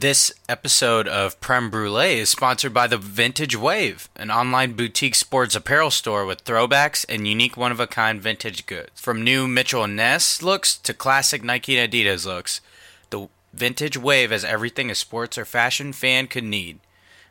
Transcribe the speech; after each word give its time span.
This 0.00 0.32
episode 0.48 1.06
of 1.06 1.38
Prem 1.42 1.68
Brulee 1.68 2.20
is 2.20 2.30
sponsored 2.30 2.72
by 2.72 2.86
the 2.86 2.96
Vintage 2.96 3.54
Wave, 3.54 4.08
an 4.16 4.30
online 4.30 4.72
boutique 4.72 5.14
sports 5.14 5.54
apparel 5.54 5.90
store 5.90 6.24
with 6.24 6.42
throwbacks 6.42 7.04
and 7.06 7.28
unique 7.28 7.54
one 7.54 7.70
of 7.70 7.80
a 7.80 7.86
kind 7.86 8.18
vintage 8.18 8.64
goods. 8.64 8.98
From 8.98 9.22
new 9.22 9.46
Mitchell 9.46 9.84
and 9.84 9.96
Ness 9.96 10.42
looks 10.42 10.78
to 10.78 10.94
classic 10.94 11.44
Nike 11.44 11.76
and 11.76 11.92
Adidas 11.92 12.24
looks, 12.24 12.62
the 13.10 13.28
Vintage 13.52 13.98
Wave 13.98 14.30
has 14.30 14.42
everything 14.42 14.90
a 14.90 14.94
sports 14.94 15.36
or 15.36 15.44
fashion 15.44 15.92
fan 15.92 16.28
could 16.28 16.44
need. 16.44 16.80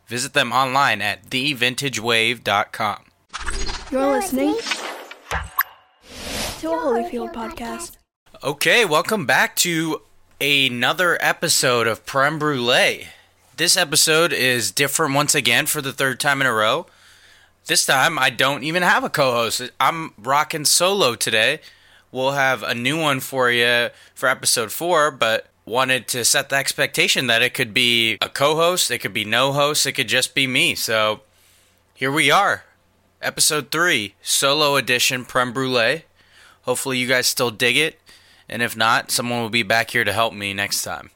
Visit 0.05 0.33
them 0.33 0.51
online 0.51 1.01
at 1.01 1.27
thevintagewave.com. 1.27 3.03
You're 3.89 4.11
listening 4.11 4.55
to 6.59 6.71
a 6.71 6.77
Holyfield 6.77 7.33
podcast. 7.33 7.97
Okay, 8.43 8.85
welcome 8.85 9.25
back 9.25 9.55
to 9.55 10.03
another 10.41 11.17
episode 11.19 11.85
of 11.85 12.05
Prem 12.05 12.39
Brulee. 12.39 13.07
This 13.57 13.75
episode 13.75 14.31
is 14.31 14.71
different 14.71 15.13
once 15.13 15.35
again 15.35 15.65
for 15.65 15.81
the 15.81 15.91
third 15.91 16.19
time 16.19 16.39
in 16.39 16.47
a 16.47 16.53
row. 16.53 16.85
This 17.65 17.85
time 17.85 18.17
I 18.17 18.29
don't 18.29 18.63
even 18.63 18.81
have 18.81 19.03
a 19.03 19.09
co 19.09 19.33
host. 19.33 19.69
I'm 19.79 20.13
rocking 20.17 20.63
solo 20.63 21.15
today. 21.15 21.59
We'll 22.11 22.31
have 22.31 22.63
a 22.63 22.73
new 22.73 22.97
one 22.97 23.19
for 23.19 23.51
you 23.51 23.89
for 24.15 24.29
episode 24.29 24.71
four, 24.71 25.11
but 25.11 25.47
wanted 25.65 26.07
to 26.07 26.23
set 26.23 26.49
the 26.49 26.55
expectation 26.55 27.27
that 27.27 27.41
it 27.41 27.53
could 27.53 27.73
be 27.73 28.17
a 28.21 28.29
co 28.29 28.55
host, 28.55 28.89
it 28.91 28.99
could 28.99 29.13
be 29.13 29.25
no 29.25 29.51
host, 29.51 29.85
it 29.85 29.91
could 29.91 30.07
just 30.07 30.33
be 30.33 30.47
me. 30.47 30.73
So 30.73 31.19
here 31.93 32.11
we 32.11 32.31
are. 32.31 32.63
Episode 33.21 33.71
three, 33.71 34.15
solo 34.21 34.77
edition 34.77 35.25
Prem 35.25 35.51
Brulee. 35.51 36.03
Hopefully 36.61 36.97
you 36.97 37.07
guys 37.07 37.27
still 37.27 37.51
dig 37.51 37.75
it. 37.75 37.99
And 38.49 38.61
if 38.61 38.75
not, 38.75 39.11
someone 39.11 39.41
will 39.41 39.49
be 39.49 39.63
back 39.63 39.91
here 39.91 40.03
to 40.03 40.13
help 40.13 40.33
me 40.33 40.53
next 40.53 40.83
time. 40.83 41.11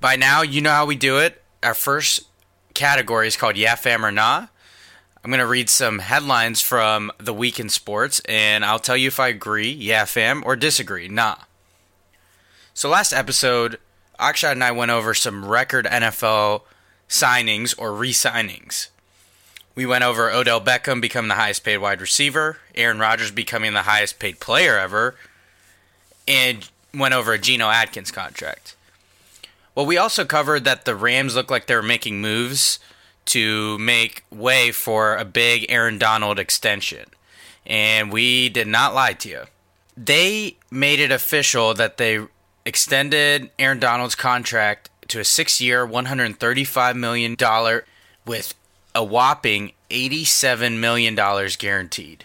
By 0.00 0.16
now, 0.16 0.42
you 0.42 0.60
know 0.60 0.70
how 0.70 0.86
we 0.86 0.96
do 0.96 1.18
it. 1.18 1.42
Our 1.62 1.74
first 1.74 2.24
category 2.74 3.26
is 3.26 3.36
called 3.36 3.56
Yeah 3.56 3.74
Fam 3.74 4.04
or 4.04 4.12
Nah. 4.12 4.48
I'm 5.26 5.30
going 5.32 5.40
to 5.40 5.46
read 5.46 5.68
some 5.68 5.98
headlines 5.98 6.62
from 6.62 7.10
the 7.18 7.34
week 7.34 7.58
in 7.58 7.68
sports, 7.68 8.20
and 8.28 8.64
I'll 8.64 8.78
tell 8.78 8.96
you 8.96 9.08
if 9.08 9.18
I 9.18 9.26
agree, 9.26 9.72
yeah 9.72 10.04
fam, 10.04 10.44
or 10.46 10.54
disagree, 10.54 11.08
nah. 11.08 11.38
So 12.74 12.88
last 12.88 13.12
episode, 13.12 13.80
Akshat 14.20 14.52
and 14.52 14.62
I 14.62 14.70
went 14.70 14.92
over 14.92 15.14
some 15.14 15.44
record 15.44 15.84
NFL 15.86 16.62
signings 17.08 17.74
or 17.76 17.92
re-signings. 17.92 18.90
We 19.76 19.84
went 19.84 20.04
over 20.04 20.30
Odell 20.30 20.60
Beckham 20.60 21.02
becoming 21.02 21.28
the 21.28 21.34
highest 21.34 21.62
paid 21.62 21.78
wide 21.78 22.00
receiver, 22.00 22.58
Aaron 22.74 22.98
Rodgers 22.98 23.30
becoming 23.30 23.74
the 23.74 23.82
highest 23.82 24.18
paid 24.18 24.40
player 24.40 24.78
ever, 24.78 25.16
and 26.26 26.68
went 26.94 27.12
over 27.12 27.34
a 27.34 27.38
Geno 27.38 27.68
Atkins 27.68 28.10
contract. 28.10 28.74
Well, 29.74 29.84
we 29.84 29.98
also 29.98 30.24
covered 30.24 30.64
that 30.64 30.86
the 30.86 30.96
Rams 30.96 31.36
looked 31.36 31.50
like 31.50 31.66
they 31.66 31.76
were 31.76 31.82
making 31.82 32.22
moves 32.22 32.78
to 33.26 33.76
make 33.78 34.24
way 34.30 34.72
for 34.72 35.16
a 35.16 35.26
big 35.26 35.66
Aaron 35.68 35.98
Donald 35.98 36.38
extension. 36.38 37.10
And 37.66 38.10
we 38.10 38.48
did 38.48 38.66
not 38.66 38.94
lie 38.94 39.12
to 39.12 39.28
you. 39.28 39.42
They 39.94 40.56
made 40.70 41.00
it 41.00 41.10
official 41.10 41.74
that 41.74 41.98
they 41.98 42.20
extended 42.64 43.50
Aaron 43.58 43.78
Donald's 43.78 44.14
contract 44.14 44.88
to 45.08 45.20
a 45.20 45.24
six 45.24 45.60
year, 45.60 45.86
$135 45.86 46.96
million 46.96 47.36
with 48.24 48.54
a 48.96 49.04
whopping 49.04 49.72
$87 49.90 50.78
million 50.78 51.14
guaranteed. 51.58 52.24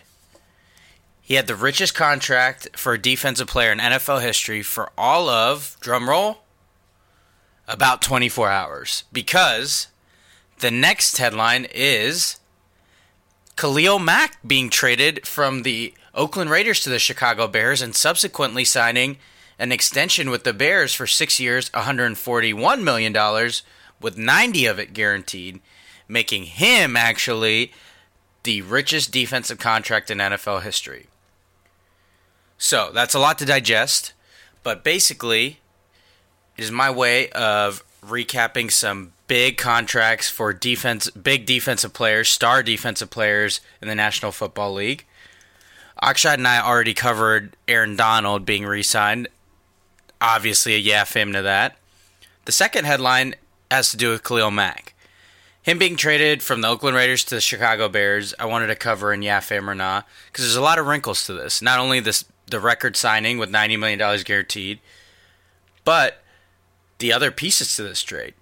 He 1.21 1.33
had 1.33 1.47
the 1.47 1.55
richest 1.55 1.93
contract 1.93 2.69
for 2.77 2.93
a 2.93 3.01
defensive 3.01 3.47
player 3.47 3.73
in 3.73 3.79
NFL 3.79 4.21
history 4.21 4.63
for 4.63 4.89
all 4.97 5.27
of, 5.27 5.75
drumroll, 5.81 6.37
about 7.67 8.01
24 8.01 8.49
hours. 8.49 9.03
Because 9.11 9.87
the 10.59 10.71
next 10.71 11.17
headline 11.17 11.67
is 11.75 12.39
Khalil 13.57 13.99
Mack 13.99 14.37
being 14.47 14.69
traded 14.69 15.27
from 15.27 15.63
the 15.63 15.93
Oakland 16.15 16.49
Raiders 16.49 16.79
to 16.81 16.89
the 16.89 16.99
Chicago 16.99 17.47
Bears 17.47 17.81
and 17.81 17.93
subsequently 17.93 18.63
signing 18.63 19.17
an 19.59 19.73
extension 19.73 20.29
with 20.29 20.45
the 20.45 20.53
Bears 20.53 20.93
for 20.93 21.05
six 21.05 21.37
years, 21.37 21.69
$141 21.71 22.81
million, 22.81 23.51
with 23.99 24.17
90 24.17 24.65
of 24.67 24.79
it 24.79 24.93
guaranteed 24.93 25.59
making 26.11 26.43
him 26.43 26.97
actually 26.97 27.71
the 28.43 28.61
richest 28.61 29.11
defensive 29.11 29.57
contract 29.57 30.11
in 30.11 30.17
NFL 30.17 30.63
history. 30.63 31.07
So 32.57 32.91
that's 32.93 33.13
a 33.13 33.19
lot 33.19 33.39
to 33.39 33.45
digest, 33.45 34.13
but 34.61 34.83
basically, 34.83 35.59
it 36.57 36.63
is 36.63 36.71
my 36.71 36.91
way 36.91 37.29
of 37.29 37.83
recapping 38.05 38.71
some 38.71 39.13
big 39.27 39.57
contracts 39.57 40.29
for 40.29 40.53
defense, 40.53 41.09
big 41.11 41.45
defensive 41.45 41.93
players, 41.93 42.29
star 42.29 42.61
defensive 42.61 43.09
players 43.09 43.61
in 43.81 43.87
the 43.87 43.95
National 43.95 44.31
Football 44.31 44.73
League. 44.73 45.05
Akshat 46.03 46.35
and 46.35 46.47
I 46.47 46.59
already 46.59 46.93
covered 46.93 47.55
Aaron 47.67 47.95
Donald 47.95 48.45
being 48.45 48.65
re-signed. 48.65 49.27
Obviously, 50.19 50.75
a 50.75 50.77
yeah 50.77 51.03
fam 51.03 51.31
to 51.33 51.41
that. 51.41 51.77
The 52.45 52.51
second 52.51 52.85
headline 52.85 53.35
has 53.69 53.91
to 53.91 53.97
do 53.97 54.09
with 54.09 54.23
Khalil 54.23 54.51
Mack 54.51 54.93
him 55.63 55.77
being 55.77 55.95
traded 55.95 56.41
from 56.41 56.61
the 56.61 56.67
Oakland 56.67 56.95
Raiders 56.95 57.23
to 57.25 57.35
the 57.35 57.41
Chicago 57.41 57.87
Bears, 57.87 58.33
I 58.39 58.45
wanted 58.45 58.67
to 58.67 58.75
cover 58.75 59.13
in 59.13 59.21
Yeah 59.21 59.39
Fam 59.39 59.69
or 59.69 59.75
Nah 59.75 60.01
because 60.27 60.45
there's 60.45 60.55
a 60.55 60.61
lot 60.61 60.79
of 60.79 60.87
wrinkles 60.87 61.25
to 61.25 61.33
this. 61.33 61.61
Not 61.61 61.79
only 61.79 61.99
this 61.99 62.25
the 62.47 62.59
record 62.59 62.97
signing 62.97 63.37
with 63.37 63.49
ninety 63.49 63.77
million 63.77 63.99
dollars 63.99 64.23
guaranteed, 64.23 64.79
but 65.83 66.23
the 66.97 67.13
other 67.13 67.31
pieces 67.31 67.75
to 67.75 67.83
this 67.83 68.01
trade. 68.01 68.33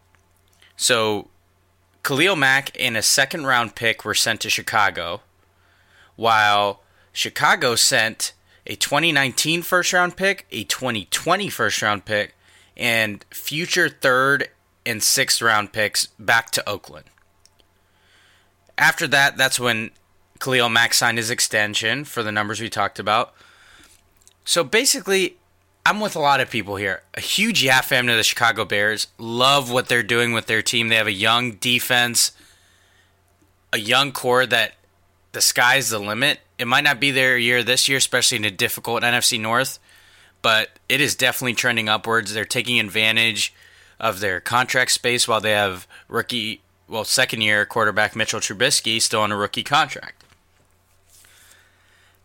So, 0.76 1.28
Khalil 2.04 2.36
Mack 2.36 2.72
and 2.80 2.96
a 2.96 3.02
second 3.02 3.46
round 3.46 3.76
pick 3.76 4.06
were 4.06 4.14
sent 4.14 4.42
to 4.42 4.50
Chicago, 4.50 5.22
while 6.16 6.82
Chicago 7.12 7.76
sent 7.76 8.34
a 8.66 8.76
2019 8.76 9.62
first 9.62 9.92
round 9.94 10.16
pick, 10.16 10.46
a 10.52 10.64
2020 10.64 11.50
first 11.50 11.82
round 11.82 12.06
pick, 12.06 12.36
and 12.78 13.26
future 13.32 13.90
third 13.90 14.50
and 14.90 15.04
sixth 15.04 15.42
round 15.42 15.72
picks 15.72 16.08
back 16.20 16.52
to 16.52 16.70
Oakland. 16.70 17.06
After 18.78 19.08
that, 19.08 19.38
that's 19.38 19.60
when 19.60 19.92
Khalil 20.40 20.70
Mack 20.70 20.94
signed 20.94 21.18
his 21.18 21.30
extension 21.30 22.06
for 22.06 22.24
the 22.24 22.32
numbers 22.32 22.62
we 22.62 22.70
talked 22.70 23.00
about. 23.00 23.34
So 24.46 24.64
basically, 24.64 25.36
I'm 25.86 26.00
with 26.00 26.16
a 26.16 26.20
lot 26.20 26.40
of 26.40 26.50
people 26.50 26.78
here. 26.78 27.04
A 27.14 27.22
huge 27.22 27.64
yeah 27.64 27.82
fam 27.82 28.08
to 28.08 28.16
the 28.16 28.24
Chicago 28.24 28.66
Bears. 28.66 29.08
Love 29.18 29.72
what 29.72 29.88
they're 29.88 30.04
doing 30.04 30.34
with 30.34 30.48
their 30.48 30.62
team. 30.62 30.88
They 30.88 30.96
have 30.96 31.08
a 31.08 31.12
young 31.12 31.54
defense, 31.54 32.32
a 33.74 33.80
young 33.80 34.12
core 34.12 34.46
that 34.46 34.74
the 35.32 35.42
sky's 35.42 35.90
the 35.90 36.00
limit. 36.00 36.40
It 36.58 36.68
might 36.68 36.84
not 36.84 37.00
be 37.00 37.12
their 37.12 37.38
year 37.38 37.64
this 37.64 37.88
year, 37.88 37.98
especially 37.98 38.38
in 38.38 38.46
a 38.46 38.52
difficult 38.52 39.04
NFC 39.04 39.40
North, 39.40 39.80
but 40.42 40.70
it 40.88 41.02
is 41.02 41.16
definitely 41.16 41.54
trending 41.54 41.90
upwards. 41.90 42.34
They're 42.34 42.46
taking 42.46 42.80
advantage 42.80 43.54
of 44.00 44.20
their 44.20 44.40
contract 44.40 44.92
space 44.92 45.28
while 45.28 45.42
they 45.42 45.52
have 45.52 45.88
rookie, 46.08 46.62
well, 46.88 47.04
second 47.04 47.42
year 47.42 47.66
quarterback 47.66 48.16
Mitchell 48.16 48.40
Trubisky 48.40 49.02
still 49.02 49.22
on 49.22 49.32
a 49.32 49.38
rookie 49.38 49.64
contract. 49.64 50.24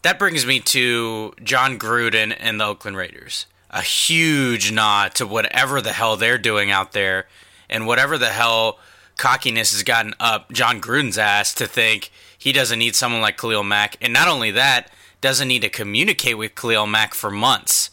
That 0.02 0.18
brings 0.18 0.44
me 0.44 0.60
to 0.60 1.34
Jon 1.42 1.78
Gruden 1.78 2.36
and 2.38 2.60
the 2.60 2.66
Oakland 2.66 2.96
Raiders. 2.96 3.46
A 3.70 3.80
huge 3.80 4.70
nod 4.70 5.14
to 5.16 5.26
whatever 5.26 5.80
the 5.80 5.92
hell 5.92 6.16
they're 6.16 6.38
doing 6.38 6.70
out 6.70 6.92
there 6.92 7.26
and 7.68 7.86
whatever 7.86 8.18
the 8.18 8.28
hell 8.28 8.78
cockiness 9.16 9.72
has 9.72 9.82
gotten 9.82 10.14
up 10.20 10.52
Jon 10.52 10.80
Gruden's 10.80 11.18
ass 11.18 11.54
to 11.54 11.66
think 11.66 12.10
he 12.36 12.52
doesn't 12.52 12.78
need 12.78 12.94
someone 12.94 13.22
like 13.22 13.38
Khalil 13.38 13.64
Mack. 13.64 13.96
And 14.00 14.12
not 14.12 14.28
only 14.28 14.50
that, 14.50 14.90
doesn't 15.20 15.48
need 15.48 15.62
to 15.62 15.70
communicate 15.70 16.36
with 16.36 16.54
Khalil 16.54 16.86
Mack 16.86 17.14
for 17.14 17.30
months. 17.30 17.88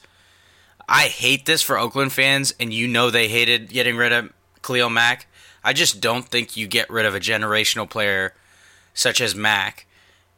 I 0.93 1.03
hate 1.03 1.45
this 1.45 1.61
for 1.61 1.77
Oakland 1.77 2.11
fans, 2.11 2.53
and 2.59 2.73
you 2.73 2.85
know 2.85 3.09
they 3.09 3.29
hated 3.29 3.69
getting 3.69 3.95
rid 3.95 4.11
of 4.11 4.33
Khalil 4.61 4.89
Mack. 4.89 5.25
I 5.63 5.71
just 5.71 6.01
don't 6.01 6.27
think 6.27 6.57
you 6.57 6.67
get 6.67 6.89
rid 6.89 7.05
of 7.05 7.15
a 7.15 7.19
generational 7.19 7.89
player 7.89 8.33
such 8.93 9.21
as 9.21 9.33
Mack 9.33 9.85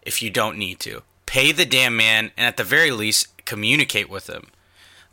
if 0.04 0.22
you 0.22 0.30
don't 0.30 0.60
need 0.60 0.80
to. 0.81 1.01
Pay 1.25 1.54
the 1.54 1.66
damn 1.66 1.98
man, 1.98 2.31
and 2.38 2.45
at 2.45 2.57
the 2.57 2.63
very 2.63 2.92
least, 2.92 3.44
communicate 3.45 4.12
with 4.12 4.30
him. 4.30 4.51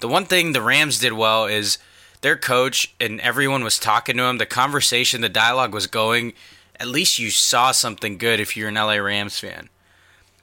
The 0.00 0.08
one 0.08 0.26
thing 0.26 0.52
the 0.52 0.60
Rams 0.60 0.98
did 0.98 1.14
well 1.14 1.46
is 1.46 1.78
their 2.20 2.36
coach 2.36 2.94
and 3.00 3.18
everyone 3.20 3.64
was 3.64 3.78
talking 3.78 4.18
to 4.18 4.24
him. 4.24 4.36
The 4.36 4.44
conversation, 4.44 5.22
the 5.22 5.30
dialogue 5.30 5.72
was 5.72 5.86
going. 5.86 6.34
At 6.78 6.88
least 6.88 7.18
you 7.18 7.30
saw 7.30 7.72
something 7.72 8.18
good 8.18 8.40
if 8.40 8.58
you're 8.58 8.68
an 8.68 8.74
LA 8.74 8.96
Rams 8.96 9.38
fan. 9.38 9.70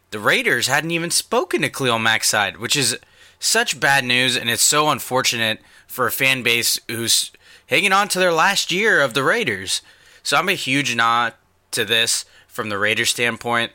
The 0.10 0.20
Raiders 0.20 0.66
hadn't 0.66 0.90
even 0.90 1.12
spoken 1.12 1.62
to 1.62 1.70
Khalil 1.70 2.00
Mack's 2.00 2.32
side, 2.32 2.58
which 2.58 2.76
is 2.76 2.98
such 3.40 3.80
bad 3.80 4.04
news, 4.04 4.36
and 4.36 4.50
it's 4.50 4.64
so 4.64 4.90
unfortunate 4.90 5.60
for 5.88 6.08
a 6.08 6.12
fan 6.12 6.44
base 6.44 6.80
who's 6.88 7.32
hanging 7.68 7.94
on 7.94 8.08
to 8.10 8.20
their 8.20 8.34
last 8.34 8.72
year 8.72 9.02
of 9.02 9.14
the 9.14 9.24
Raiders. 9.24 9.82
So 10.24 10.38
I'm 10.38 10.50
a 10.50 10.54
huge 10.54 10.96
nod 10.96 11.34
to 11.72 11.86
this 11.86 12.26
from 12.48 12.70
the 12.70 12.78
Raiders 12.78 13.10
standpoint, 13.10 13.72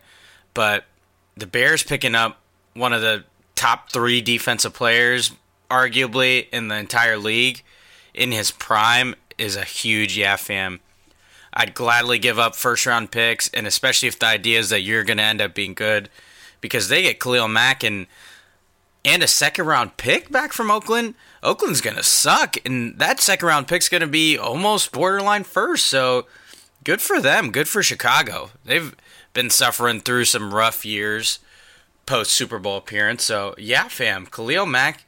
but 0.55 0.85
the 1.37 1.47
Bears 1.47 1.83
picking 1.83 2.15
up 2.15 2.41
one 2.75 2.93
of 2.93 3.01
the 3.01 3.25
top 3.55 3.91
three 3.93 4.21
defensive 4.21 4.75
players, 4.75 5.33
arguably 5.71 6.49
in 6.51 6.69
the 6.69 6.77
entire 6.77 7.17
league, 7.17 7.63
in 8.13 8.33
his 8.33 8.51
prime 8.51 9.15
is 9.39 9.57
a 9.57 9.65
huge 9.65 10.17
yeah 10.19 10.37
fam. 10.37 10.81
I'd 11.55 11.75
gladly 11.75 12.19
give 12.19 12.39
up 12.39 12.55
first 12.55 12.87
round 12.87 13.11
picks, 13.11 13.49
and 13.51 13.67
especially 13.67 14.09
if 14.09 14.19
the 14.19 14.27
idea 14.27 14.59
is 14.59 14.71
that 14.71 14.81
you're 14.81 15.05
going 15.05 15.19
to 15.19 15.23
end 15.23 15.41
up 15.41 15.55
being 15.55 15.75
good, 15.75 16.09
because 16.61 16.89
they 16.89 17.03
get 17.03 17.21
Khalil 17.21 17.49
Mack 17.49 17.83
and 17.83 18.07
and 19.05 19.23
a 19.23 19.27
second 19.27 19.67
round 19.67 19.97
pick 19.97 20.31
back 20.31 20.53
from 20.53 20.71
Oakland. 20.71 21.15
Oakland's 21.43 21.81
going 21.81 21.97
to 21.97 22.03
suck, 22.03 22.57
and 22.65 22.99
that 22.99 23.21
second 23.21 23.47
round 23.49 23.69
pick's 23.69 23.89
going 23.89 24.01
to 24.01 24.07
be 24.07 24.39
almost 24.39 24.93
borderline 24.93 25.45
first. 25.45 25.87
So 25.87 26.27
good 26.85 27.01
for 27.01 27.21
them. 27.21 27.51
Good 27.51 27.69
for 27.69 27.83
Chicago. 27.83 28.51
They've 28.65 28.95
been 29.35 29.51
suffering 29.51 30.01
through 30.01 30.27
some 30.27 30.55
rough 30.55 30.85
years 30.85 31.39
post 32.07 32.33
Super 32.33 32.59
Bowl 32.59 32.77
appearance. 32.77 33.25
So 33.25 33.55
yeah, 33.59 33.89
fam, 33.89 34.27
Khalil 34.27 34.67
Mack 34.67 35.05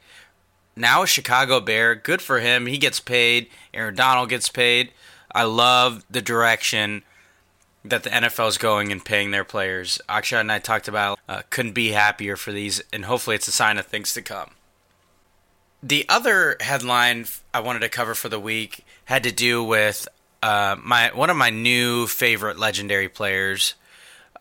now 0.75 1.03
a 1.03 1.07
Chicago 1.07 1.59
Bear. 1.59 1.95
Good 1.95 2.21
for 2.21 2.39
him. 2.39 2.65
He 2.65 2.77
gets 2.77 2.99
paid. 2.99 3.47
Aaron 3.73 3.95
Donald 3.95 4.29
gets 4.29 4.49
paid. 4.49 4.91
I 5.33 5.43
love 5.43 6.03
the 6.09 6.21
direction 6.21 7.03
that 7.89 8.03
the 8.03 8.09
NFL 8.09 8.49
is 8.49 8.57
going 8.57 8.91
and 8.91 9.03
paying 9.03 9.31
their 9.31 9.43
players. 9.43 10.01
Akshat 10.09 10.41
and 10.41 10.51
I 10.51 10.59
talked 10.59 10.87
about 10.87 11.19
uh, 11.29 11.43
couldn't 11.49 11.73
be 11.73 11.89
happier 11.89 12.35
for 12.35 12.51
these, 12.51 12.83
and 12.91 13.05
hopefully 13.05 13.35
it's 13.35 13.47
a 13.47 13.51
sign 13.51 13.77
of 13.77 13.85
things 13.85 14.13
to 14.13 14.21
come. 14.21 14.51
The 15.83 16.05
other 16.09 16.57
headline 16.59 17.27
I 17.53 17.59
wanted 17.59 17.79
to 17.79 17.89
cover 17.89 18.15
for 18.15 18.29
the 18.29 18.39
week 18.39 18.83
had 19.05 19.23
to 19.23 19.31
do 19.31 19.63
with 19.63 20.07
uh, 20.41 20.75
my 20.81 21.11
one 21.13 21.29
of 21.29 21.37
my 21.37 21.49
new 21.49 22.07
favorite 22.07 22.57
legendary 22.57 23.09
players, 23.09 23.75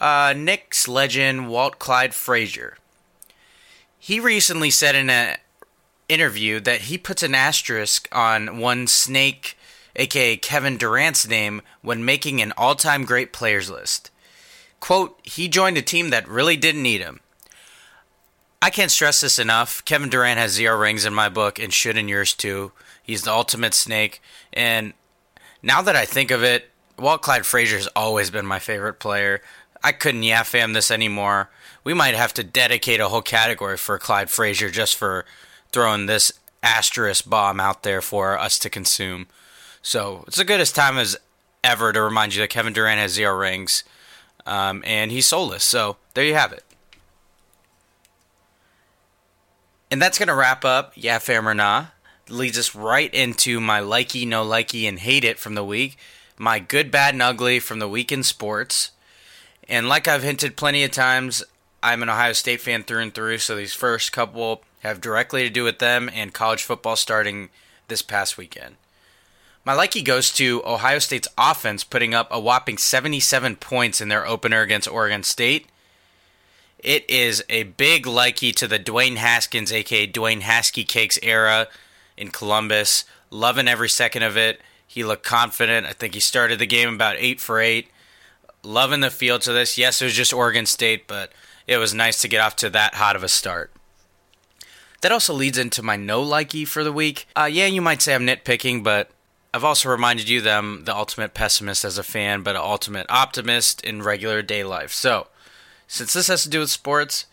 uh, 0.01 0.35
Knicks 0.37 0.89
legend 0.89 1.49
Walt 1.49 1.79
Clyde 1.79 2.15
Frazier. 2.15 2.79
He 3.99 4.21
recently 4.21 4.71
said 4.71 4.95
in 4.95 5.11
an 5.11 5.37
interview 6.09 6.61
that 6.61 6.83
he 6.83 6.99
puts 6.99 7.23
an 7.23 7.35
asterisk 7.35 8.09
on 8.13 8.59
one 8.59 8.87
snake 8.87 9.57
aka 9.97 10.37
Kevin 10.37 10.77
Durant's 10.77 11.27
name, 11.27 11.63
when 11.83 12.05
making 12.05 12.41
an 12.41 12.53
all 12.57 12.75
time 12.75 13.05
great 13.05 13.33
players 13.33 13.71
list. 13.71 14.11
Quote, 14.81 15.19
he 15.23 15.49
joined 15.49 15.79
a 15.79 15.83
team 15.83 16.11
that 16.11 16.29
really 16.29 16.57
didn't 16.57 16.83
need 16.83 17.01
him. 17.01 17.21
I 18.61 18.71
can't 18.71 18.91
stress 18.91 19.21
this 19.21 19.39
enough. 19.39 19.85
Kevin 19.85 20.09
Durant 20.09 20.39
has 20.39 20.53
zero 20.53 20.79
rings 20.79 21.05
in 21.05 21.13
my 21.13 21.29
book 21.29 21.59
and 21.59 21.73
should 21.73 21.97
in 21.97 22.09
yours 22.09 22.33
too. 22.33 22.73
He's 23.03 23.23
the 23.23 23.31
ultimate 23.31 23.75
snake. 23.75 24.23
And 24.53 24.95
now 25.63 25.83
that 25.83 25.97
I 25.97 26.07
think 26.07 26.31
of 26.31 26.43
it, 26.43 26.71
Walt 26.99 27.23
Clyde 27.23 27.45
Frazier 27.45 27.77
has 27.77 27.89
always 27.89 28.31
been 28.31 28.47
my 28.47 28.59
favorite 28.59 29.01
player. 29.01 29.43
I 29.83 29.93
couldn't 29.93 30.23
yeah 30.23 30.43
fam 30.45 30.73
this 30.73 30.91
anymore. 30.91 31.51
We 31.83 31.93
might 31.93 32.15
have 32.15 32.33
to 32.35 32.43
dedicate 32.43 33.01
a 33.01 33.09
whole 33.09 33.23
category 33.23 33.77
for 33.77 33.99
Clyde 33.99 34.31
Frazier 34.31 34.71
just 34.71 34.97
for 34.97 35.27
throwing 35.71 36.07
this 36.07 36.33
asterisk 36.63 37.29
bomb 37.29 37.61
out 37.61 37.83
there 37.83 38.01
for 38.01 38.39
us 38.39 38.59
to 38.61 38.71
consume. 38.71 39.27
So 39.85 40.25
it's 40.27 40.39
the 40.39 40.45
goodest 40.45 40.75
time 40.75 40.97
as 40.97 41.15
ever 41.63 41.93
to 41.93 42.01
remind 42.01 42.35
you 42.35 42.41
that 42.41 42.49
Kevin 42.49 42.73
Durant 42.73 42.99
has 42.99 43.13
zero 43.13 43.37
rings, 43.37 43.85
um, 44.47 44.83
and 44.87 45.13
he's 45.13 45.27
soulless. 45.27 45.63
So 45.63 45.99
there 46.15 46.25
you 46.25 46.35
have 46.35 46.55
it. 46.55 46.65
And 49.91 50.01
that's 50.01 50.19
gonna 50.19 50.35
wrap 50.35 50.65
up 50.65 50.95
Yeah 50.97 51.19
Fam 51.19 51.47
or 51.47 51.55
Nah. 51.55 51.87
Leads 52.31 52.59
us 52.59 52.75
right 52.75 53.13
into 53.13 53.61
my 53.61 53.81
likey, 53.81 54.27
no 54.27 54.43
likey, 54.43 54.89
and 54.89 54.99
hate 54.99 55.23
it 55.23 55.39
from 55.39 55.55
the 55.55 55.63
week. 55.63 55.99
My 56.39 56.59
good, 56.59 56.91
bad, 56.91 57.15
and 57.15 57.23
ugly 57.23 57.61
from 57.61 57.79
the 57.79 57.89
week 57.89 58.11
in 58.11 58.23
sports. 58.23 58.91
And 59.69 59.87
like 59.87 60.09
I've 60.09 60.23
hinted 60.23 60.57
plenty 60.57 60.83
of 60.83 60.93
times, 60.93 61.45
I'm 61.83 62.03
an 62.03 62.09
Ohio 62.09 62.33
State 62.33 62.63
fan 62.63 62.85
through 62.85 63.03
and 63.03 63.15
through, 63.15 63.37
so 63.37 63.55
these 63.55 63.75
first 63.75 64.13
couple 64.13 64.63
have 64.81 65.03
directly 65.03 65.43
to 65.43 65.51
do 65.51 65.63
with 65.63 65.79
them 65.79 66.11
and 66.13 66.33
college 66.33 66.63
football 66.63 66.97
starting 66.97 67.51
this 67.89 68.01
past 68.01 68.39
weekend. 68.39 68.77
My 69.65 69.75
likey 69.75 70.05
goes 70.05 70.31
to 70.33 70.63
Ohio 70.67 70.99
State's 70.99 71.29
offense 71.39 71.85
putting 71.85 72.13
up 72.13 72.29
a 72.31 72.39
whopping 72.39 72.77
77 72.77 73.57
points 73.57 74.03
in 74.03 74.09
their 74.09 74.27
opener 74.27 74.61
against 74.61 74.91
Oregon 74.91 75.23
State. 75.23 75.69
It 76.79 77.09
is 77.09 77.43
a 77.49 77.63
big 77.63 78.05
likey 78.05 78.55
to 78.57 78.69
the 78.69 78.79
Dwayne 78.79 79.17
Haskins, 79.17 79.73
aka 79.73 80.07
Dwayne 80.07 80.43
Haskey 80.43 80.87
Cakes 80.87 81.19
era 81.23 81.69
in 82.15 82.29
Columbus. 82.29 83.07
Loving 83.31 83.67
every 83.67 83.89
second 83.89 84.23
of 84.23 84.37
it. 84.37 84.61
He 84.87 85.03
looked 85.03 85.25
confident. 85.25 85.87
I 85.87 85.95
think 85.95 86.13
he 86.13 86.21
started 86.21 86.59
the 86.59 86.67
game 86.67 86.93
about 86.93 87.17
8 87.19 87.41
for 87.41 87.59
8. 87.59 87.89
Loving 88.63 89.01
the 89.01 89.11
feel 89.11 89.39
to 89.39 89.53
this. 89.53 89.79
Yes, 89.79 90.03
it 90.03 90.05
was 90.05 90.15
just 90.15 90.35
Oregon 90.35 90.67
State, 90.67 91.07
but 91.07 91.33
it 91.67 91.79
was 91.79 91.95
nice 91.95 92.21
to 92.21 92.29
get 92.29 92.43
off 92.43 92.55
to 92.57 92.69
that 92.71 92.97
hot 92.97 93.17
of 93.17 93.25
a 93.25 93.29
start. 93.29 93.73
That 95.01 95.11
also 95.11 95.33
leads 95.33 95.57
into 95.57 95.83
my 95.83 95.97
no 95.97 96.23
likey 96.23 96.69
for 96.69 96.85
the 96.85 96.93
week. 96.93 97.27
Uh, 97.35 97.49
yeah, 97.51 97.67
you 97.67 97.81
might 97.81 98.03
say 98.03 98.15
I'm 98.15 98.27
nitpicking, 98.27 98.85
but 98.85 99.11
I've 99.55 99.63
also 99.63 99.89
reminded 99.89 100.29
you 100.29 100.41
that 100.41 100.59
I'm 100.59 100.85
the 100.85 100.97
ultimate 100.97 101.33
pessimist 101.33 101.85
as 101.85 101.97
a 101.97 102.03
fan, 102.03 102.43
but 102.43 102.57
an 102.57 102.63
ultimate 102.65 103.07
optimist 103.09 103.85
in 103.85 104.03
regular 104.03 104.43
day 104.43 104.65
life. 104.65 104.93
So, 104.93 105.29
since 105.87 106.13
this 106.13 106.27
has 106.27 106.43
to 106.43 106.49
do 106.49 106.59
with 106.59 106.71
sports, 106.71 107.27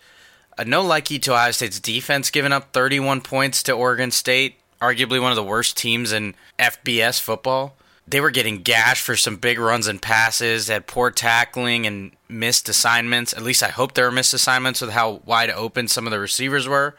a 0.56 0.64
no 0.64 0.84
likey 0.84 1.20
to 1.24 1.34
Ohio 1.34 1.50
State's 1.50 1.80
defense 1.80 2.30
giving 2.30 2.52
up 2.52 2.74
31 2.74 3.22
points 3.22 3.64
to 3.64 3.72
Oregon 3.72 4.12
State, 4.12 4.60
arguably 4.80 5.20
one 5.20 5.32
of 5.32 5.36
the 5.36 5.44
worst 5.44 5.76
teams 5.76 6.12
in 6.12 6.36
FBS 6.60 7.20
football. 7.20 7.76
They 8.08 8.22
were 8.22 8.30
getting 8.30 8.62
gashed 8.62 9.04
for 9.04 9.16
some 9.16 9.38
big 9.38 9.58
runs 9.58 9.88
and 9.88 10.00
passes, 10.00 10.68
had 10.68 10.86
poor 10.86 11.10
tackling 11.10 11.88
and 11.88 12.12
missed 12.30 12.70
assignments. 12.70 13.34
At 13.34 13.42
least 13.42 13.64
I 13.64 13.70
hope 13.70 13.96
there 13.96 14.06
were 14.06 14.12
missed 14.12 14.36
assignments 14.36 14.80
with 14.80 14.92
how 14.92 15.24
wide 15.26 15.50
open 15.50 15.88
some 15.88 16.06
of 16.06 16.12
the 16.12 16.20
receivers 16.20 16.68
were. 16.68 16.96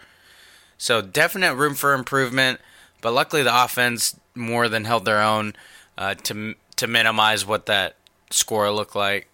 So, 0.79 1.01
definite 1.01 1.55
room 1.55 1.77
for 1.77 1.95
improvement. 1.95 2.59
But 3.01 3.13
luckily, 3.13 3.45
the 3.45 3.65
offense 3.65 4.17
more 4.35 4.69
than 4.69 4.85
held 4.85 5.05
their 5.05 5.21
own 5.21 5.55
uh, 5.99 6.15
to 6.15 6.55
to 6.77 6.87
minimize 6.87 7.47
what 7.47 7.67
that 7.67 7.97
score 8.31 8.71
looked 8.71 8.97
like. 8.97 9.29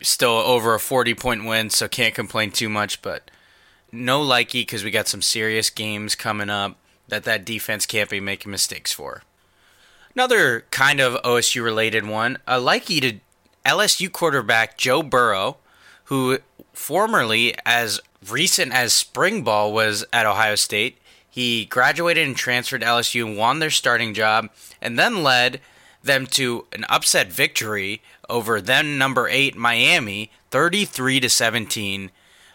Still 0.00 0.30
over 0.30 0.74
a 0.74 0.80
40 0.80 1.14
point 1.14 1.44
win, 1.44 1.70
so 1.70 1.88
can't 1.88 2.14
complain 2.14 2.50
too 2.50 2.68
much. 2.68 3.02
But 3.02 3.30
no 3.90 4.20
likey 4.20 4.62
because 4.62 4.84
we 4.84 4.90
got 4.90 5.08
some 5.08 5.22
serious 5.22 5.70
games 5.70 6.14
coming 6.14 6.50
up 6.50 6.76
that 7.08 7.24
that 7.24 7.44
defense 7.44 7.86
can't 7.86 8.10
be 8.10 8.20
making 8.20 8.52
mistakes 8.52 8.92
for. 8.92 9.22
Another 10.14 10.64
kind 10.70 11.00
of 11.00 11.20
OSU 11.22 11.62
related 11.62 12.06
one, 12.06 12.38
a 12.46 12.58
likey 12.58 13.00
to 13.00 13.20
LSU 13.64 14.10
quarterback 14.10 14.78
Joe 14.78 15.02
Burrow, 15.02 15.58
who 16.04 16.38
formerly, 16.72 17.54
as 17.64 18.00
recent 18.28 18.72
as 18.72 18.92
spring 18.92 19.42
ball, 19.42 19.72
was 19.72 20.04
at 20.12 20.26
Ohio 20.26 20.54
State. 20.54 20.98
He 21.38 21.66
graduated 21.66 22.26
and 22.26 22.36
transferred 22.36 22.80
to 22.80 22.86
LSU 22.88 23.36
won 23.36 23.60
their 23.60 23.70
starting 23.70 24.12
job, 24.12 24.50
and 24.82 24.98
then 24.98 25.22
led 25.22 25.60
them 26.02 26.26
to 26.26 26.66
an 26.72 26.84
upset 26.88 27.28
victory 27.30 28.02
over 28.28 28.60
then 28.60 28.98
number 28.98 29.28
eight 29.28 29.54
Miami, 29.54 30.32
33 30.50 31.20
to 31.20 31.30
17, 31.30 32.10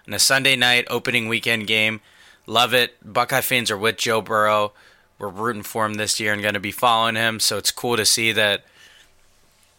in 0.05 0.13
a 0.13 0.19
Sunday 0.19 0.57
night 0.57 0.85
opening 0.89 1.29
weekend 1.29 1.65
game. 1.65 2.01
Love 2.45 2.73
it. 2.73 2.97
Buckeye 3.01 3.39
fans 3.39 3.71
are 3.71 3.77
with 3.77 3.95
Joe 3.95 4.19
Burrow. 4.19 4.73
We're 5.17 5.29
rooting 5.29 5.63
for 5.63 5.85
him 5.85 5.93
this 5.93 6.19
year 6.19 6.33
and 6.33 6.41
going 6.41 6.53
to 6.53 6.59
be 6.59 6.73
following 6.73 7.15
him. 7.15 7.39
So 7.39 7.57
it's 7.57 7.71
cool 7.71 7.95
to 7.95 8.05
see 8.05 8.33
that 8.33 8.65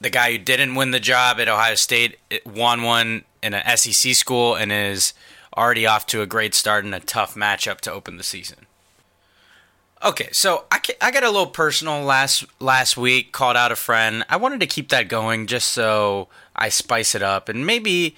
the 0.00 0.08
guy 0.08 0.32
who 0.32 0.38
didn't 0.38 0.76
win 0.76 0.92
the 0.92 0.98
job 0.98 1.40
at 1.40 1.48
Ohio 1.48 1.74
State 1.74 2.16
won 2.46 2.82
one 2.82 3.24
in 3.42 3.52
an 3.52 3.76
SEC 3.76 4.14
school 4.14 4.54
and 4.54 4.72
is 4.72 5.12
already 5.54 5.86
off 5.86 6.06
to 6.06 6.22
a 6.22 6.26
great 6.26 6.54
start 6.54 6.86
in 6.86 6.94
a 6.94 7.00
tough 7.00 7.34
matchup 7.34 7.82
to 7.82 7.92
open 7.92 8.16
the 8.16 8.24
season. 8.24 8.64
Okay, 10.04 10.28
so 10.32 10.66
I, 10.70 10.80
I 11.00 11.10
got 11.10 11.22
a 11.24 11.30
little 11.30 11.46
personal 11.46 12.02
last 12.02 12.44
last 12.60 12.98
week. 12.98 13.32
Called 13.32 13.56
out 13.56 13.72
a 13.72 13.76
friend. 13.76 14.22
I 14.28 14.36
wanted 14.36 14.60
to 14.60 14.66
keep 14.66 14.90
that 14.90 15.08
going 15.08 15.46
just 15.46 15.70
so 15.70 16.28
I 16.54 16.68
spice 16.68 17.14
it 17.14 17.22
up, 17.22 17.48
and 17.48 17.64
maybe 17.66 18.14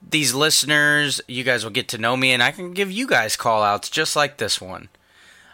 these 0.00 0.32
listeners, 0.32 1.20
you 1.28 1.44
guys 1.44 1.62
will 1.62 1.72
get 1.72 1.88
to 1.88 1.98
know 1.98 2.16
me, 2.16 2.32
and 2.32 2.42
I 2.42 2.52
can 2.52 2.72
give 2.72 2.90
you 2.90 3.06
guys 3.06 3.36
call 3.36 3.62
outs 3.62 3.90
just 3.90 4.16
like 4.16 4.38
this 4.38 4.62
one. 4.62 4.88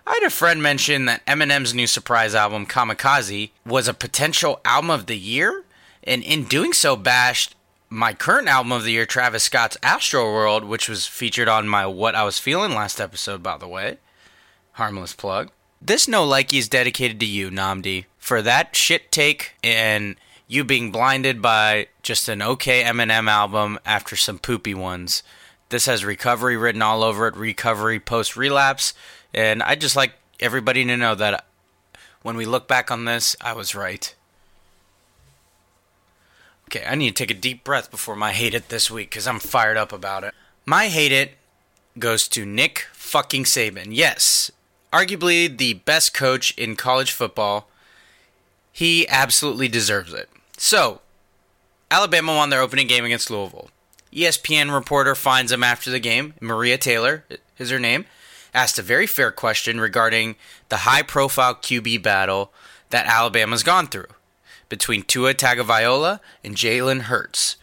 I 0.06 0.12
had 0.14 0.22
a 0.22 0.30
friend 0.30 0.62
mention 0.62 1.06
that 1.06 1.26
Eminem's 1.26 1.74
new 1.74 1.88
surprise 1.88 2.32
album, 2.32 2.64
Kamikaze, 2.64 3.50
was 3.66 3.88
a 3.88 3.94
potential 3.94 4.60
album 4.64 4.90
of 4.90 5.06
the 5.06 5.18
year, 5.18 5.64
and 6.04 6.22
in 6.22 6.44
doing 6.44 6.72
so, 6.72 6.94
bashed 6.94 7.56
my 7.90 8.14
current 8.14 8.46
album 8.46 8.70
of 8.70 8.84
the 8.84 8.92
year, 8.92 9.04
Travis 9.04 9.42
Scott's 9.42 9.76
Astro 9.82 10.32
World, 10.32 10.62
which 10.62 10.88
was 10.88 11.08
featured 11.08 11.48
on 11.48 11.66
my 11.66 11.86
What 11.86 12.14
I 12.14 12.22
Was 12.22 12.38
Feeling 12.38 12.70
last 12.70 13.00
episode, 13.00 13.42
by 13.42 13.56
the 13.56 13.66
way. 13.66 13.98
Harmless 14.72 15.12
plug. 15.12 15.50
This 15.84 16.06
no 16.06 16.24
likey 16.24 16.58
is 16.58 16.68
dedicated 16.68 17.18
to 17.20 17.26
you, 17.26 17.50
Namdi, 17.50 18.04
for 18.16 18.40
that 18.40 18.76
shit 18.76 19.10
take 19.10 19.54
and 19.64 20.14
you 20.46 20.62
being 20.62 20.92
blinded 20.92 21.42
by 21.42 21.88
just 22.04 22.28
an 22.28 22.40
okay 22.40 22.84
Eminem 22.84 23.28
album 23.28 23.80
after 23.84 24.14
some 24.14 24.38
poopy 24.38 24.74
ones. 24.74 25.24
This 25.70 25.86
has 25.86 26.04
recovery 26.04 26.56
written 26.56 26.82
all 26.82 27.02
over 27.02 27.26
it, 27.26 27.34
recovery 27.34 27.98
post 27.98 28.36
relapse, 28.36 28.94
and 29.34 29.60
I 29.60 29.74
just 29.74 29.96
like 29.96 30.12
everybody 30.38 30.84
to 30.84 30.96
know 30.96 31.16
that 31.16 31.46
when 32.22 32.36
we 32.36 32.44
look 32.44 32.68
back 32.68 32.92
on 32.92 33.04
this, 33.04 33.34
I 33.40 33.52
was 33.52 33.74
right. 33.74 34.14
Okay, 36.68 36.84
I 36.86 36.94
need 36.94 37.16
to 37.16 37.24
take 37.24 37.36
a 37.36 37.40
deep 37.40 37.64
breath 37.64 37.90
before 37.90 38.14
my 38.14 38.30
hate 38.30 38.54
it 38.54 38.68
this 38.68 38.88
week 38.88 39.10
because 39.10 39.26
I'm 39.26 39.40
fired 39.40 39.76
up 39.76 39.92
about 39.92 40.22
it. 40.22 40.32
My 40.64 40.86
hate 40.86 41.10
it 41.10 41.32
goes 41.98 42.28
to 42.28 42.46
Nick 42.46 42.86
fucking 42.92 43.44
Saban. 43.44 43.88
Yes, 43.90 44.52
arguably 44.92 45.56
the 45.56 45.74
best 45.74 46.14
coach 46.14 46.56
in 46.58 46.76
college 46.76 47.12
football. 47.12 47.68
He 48.72 49.08
absolutely 49.08 49.68
deserves 49.68 50.12
it. 50.12 50.28
So, 50.56 51.00
Alabama 51.90 52.34
won 52.34 52.50
their 52.50 52.60
opening 52.60 52.86
game 52.86 53.04
against 53.04 53.30
Louisville. 53.30 53.70
ESPN 54.12 54.72
reporter 54.72 55.14
finds 55.14 55.50
him 55.52 55.62
after 55.62 55.90
the 55.90 56.00
game. 56.00 56.34
Maria 56.40 56.78
Taylor 56.78 57.24
is 57.58 57.70
her 57.70 57.78
name. 57.78 58.04
Asked 58.54 58.78
a 58.78 58.82
very 58.82 59.06
fair 59.06 59.30
question 59.30 59.80
regarding 59.80 60.36
the 60.68 60.78
high 60.78 61.02
profile 61.02 61.54
QB 61.54 62.02
battle 62.02 62.52
that 62.90 63.06
Alabama's 63.06 63.62
gone 63.62 63.86
through 63.86 64.08
between 64.68 65.02
Tua 65.02 65.34
Tagovailoa 65.34 66.20
and 66.44 66.56
Jalen 66.56 67.02
Hurts. 67.02 67.56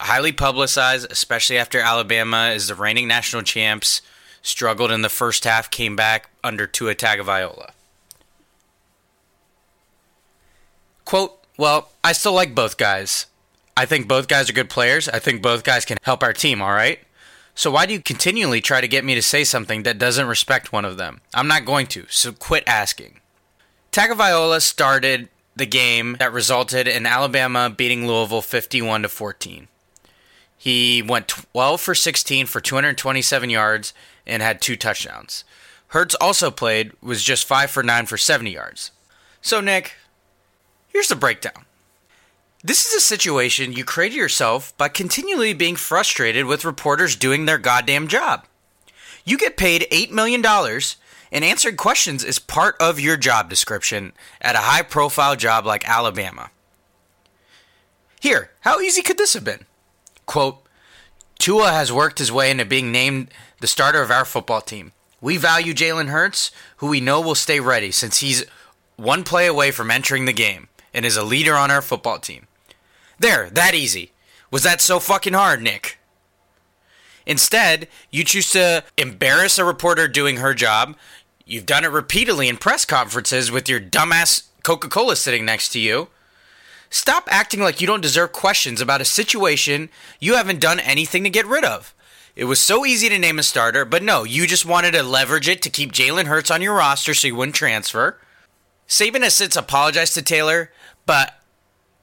Highly 0.00 0.32
publicized, 0.32 1.10
especially 1.10 1.58
after 1.58 1.78
Alabama 1.78 2.50
is 2.54 2.68
the 2.68 2.74
reigning 2.74 3.06
national 3.06 3.42
champs, 3.42 4.02
struggled 4.42 4.90
in 4.90 5.02
the 5.02 5.08
first 5.08 5.44
half, 5.44 5.70
came 5.70 5.96
back 5.96 6.30
under 6.42 6.66
Tua 6.66 6.94
Tagovailoa. 6.94 7.70
Quote, 11.04 11.38
well, 11.56 11.90
I 12.02 12.12
still 12.12 12.32
like 12.32 12.54
both 12.54 12.76
guys. 12.76 13.26
I 13.76 13.86
think 13.86 14.08
both 14.08 14.28
guys 14.28 14.48
are 14.48 14.54
good 14.54 14.70
players. 14.70 15.08
I 15.08 15.18
think 15.18 15.42
both 15.42 15.64
guys 15.64 15.84
can 15.84 15.98
help 16.02 16.22
our 16.22 16.32
team, 16.32 16.62
all 16.62 16.72
right? 16.72 17.00
So 17.54 17.70
why 17.70 17.86
do 17.86 17.92
you 17.92 18.00
continually 18.00 18.60
try 18.60 18.80
to 18.80 18.88
get 18.88 19.04
me 19.04 19.14
to 19.14 19.22
say 19.22 19.44
something 19.44 19.82
that 19.82 19.98
doesn't 19.98 20.26
respect 20.26 20.72
one 20.72 20.84
of 20.84 20.96
them? 20.96 21.20
I'm 21.34 21.48
not 21.48 21.64
going 21.64 21.86
to, 21.88 22.06
so 22.08 22.32
quit 22.32 22.64
asking. 22.66 23.20
Tagovailoa 23.92 24.62
started 24.62 25.28
the 25.56 25.66
game 25.66 26.16
that 26.18 26.32
resulted 26.32 26.86
in 26.86 27.06
Alabama 27.06 27.68
beating 27.68 28.06
Louisville 28.06 28.40
51 28.40 29.02
to 29.02 29.08
14. 29.08 29.68
He 30.60 31.00
went 31.00 31.26
12 31.26 31.80
for 31.80 31.94
16 31.94 32.44
for 32.44 32.60
227 32.60 33.48
yards 33.48 33.94
and 34.26 34.42
had 34.42 34.60
two 34.60 34.76
touchdowns. 34.76 35.42
Hurts 35.86 36.14
also 36.16 36.50
played 36.50 36.92
was 37.00 37.24
just 37.24 37.46
5 37.46 37.70
for 37.70 37.82
9 37.82 38.04
for 38.04 38.18
70 38.18 38.50
yards. 38.50 38.90
So 39.40 39.62
Nick, 39.62 39.94
here's 40.88 41.08
the 41.08 41.16
breakdown. 41.16 41.64
This 42.62 42.84
is 42.84 42.92
a 42.92 43.00
situation 43.00 43.72
you 43.72 43.86
created 43.86 44.16
yourself 44.16 44.76
by 44.76 44.90
continually 44.90 45.54
being 45.54 45.76
frustrated 45.76 46.44
with 46.44 46.66
reporters 46.66 47.16
doing 47.16 47.46
their 47.46 47.56
goddamn 47.56 48.06
job. 48.06 48.44
You 49.24 49.38
get 49.38 49.56
paid 49.56 49.86
$8 49.90 50.10
million, 50.10 50.44
and 50.44 51.42
answering 51.42 51.76
questions 51.76 52.22
is 52.22 52.38
part 52.38 52.76
of 52.78 53.00
your 53.00 53.16
job 53.16 53.48
description 53.48 54.12
at 54.42 54.56
a 54.56 54.58
high 54.58 54.82
profile 54.82 55.36
job 55.36 55.64
like 55.64 55.88
Alabama. 55.88 56.50
Here, 58.20 58.50
how 58.60 58.78
easy 58.80 59.00
could 59.00 59.16
this 59.16 59.32
have 59.32 59.44
been? 59.44 59.64
Quote 60.30 60.62
Tua 61.40 61.72
has 61.72 61.92
worked 61.92 62.20
his 62.20 62.30
way 62.30 62.52
into 62.52 62.64
being 62.64 62.92
named 62.92 63.32
the 63.58 63.66
starter 63.66 64.00
of 64.00 64.12
our 64.12 64.24
football 64.24 64.60
team. 64.60 64.92
We 65.20 65.36
value 65.36 65.74
Jalen 65.74 66.06
Hurts, 66.06 66.52
who 66.76 66.86
we 66.86 67.00
know 67.00 67.20
will 67.20 67.34
stay 67.34 67.58
ready 67.58 67.90
since 67.90 68.18
he's 68.18 68.44
one 68.94 69.24
play 69.24 69.48
away 69.48 69.72
from 69.72 69.90
entering 69.90 70.26
the 70.26 70.32
game 70.32 70.68
and 70.94 71.04
is 71.04 71.16
a 71.16 71.24
leader 71.24 71.56
on 71.56 71.72
our 71.72 71.82
football 71.82 72.20
team. 72.20 72.46
There, 73.18 73.50
that 73.50 73.74
easy. 73.74 74.12
Was 74.52 74.62
that 74.62 74.80
so 74.80 75.00
fucking 75.00 75.32
hard, 75.32 75.62
Nick? 75.62 75.98
Instead, 77.26 77.88
you 78.12 78.22
choose 78.22 78.50
to 78.50 78.84
embarrass 78.96 79.58
a 79.58 79.64
reporter 79.64 80.06
doing 80.06 80.36
her 80.36 80.54
job. 80.54 80.96
You've 81.44 81.66
done 81.66 81.84
it 81.84 81.90
repeatedly 81.90 82.48
in 82.48 82.56
press 82.56 82.84
conferences 82.84 83.50
with 83.50 83.68
your 83.68 83.80
dumbass 83.80 84.44
Coca 84.62 84.88
Cola 84.88 85.16
sitting 85.16 85.44
next 85.44 85.70
to 85.70 85.80
you. 85.80 86.06
Stop 86.90 87.28
acting 87.30 87.60
like 87.60 87.80
you 87.80 87.86
don't 87.86 88.00
deserve 88.00 88.32
questions 88.32 88.80
about 88.80 89.00
a 89.00 89.04
situation 89.04 89.88
you 90.18 90.34
haven't 90.34 90.60
done 90.60 90.80
anything 90.80 91.22
to 91.22 91.30
get 91.30 91.46
rid 91.46 91.64
of. 91.64 91.94
It 92.34 92.44
was 92.44 92.60
so 92.60 92.84
easy 92.84 93.08
to 93.08 93.18
name 93.18 93.38
a 93.38 93.42
starter, 93.44 93.84
but 93.84 94.02
no, 94.02 94.24
you 94.24 94.46
just 94.46 94.66
wanted 94.66 94.92
to 94.92 95.02
leverage 95.02 95.48
it 95.48 95.62
to 95.62 95.70
keep 95.70 95.92
Jalen 95.92 96.26
Hurts 96.26 96.50
on 96.50 96.62
your 96.62 96.74
roster 96.74 97.14
so 97.14 97.28
you 97.28 97.36
wouldn't 97.36 97.54
transfer. 97.54 98.18
Saban 98.88 99.22
has 99.22 99.34
since 99.34 99.56
apologized 99.56 100.14
to 100.14 100.22
Taylor, 100.22 100.72
but 101.06 101.40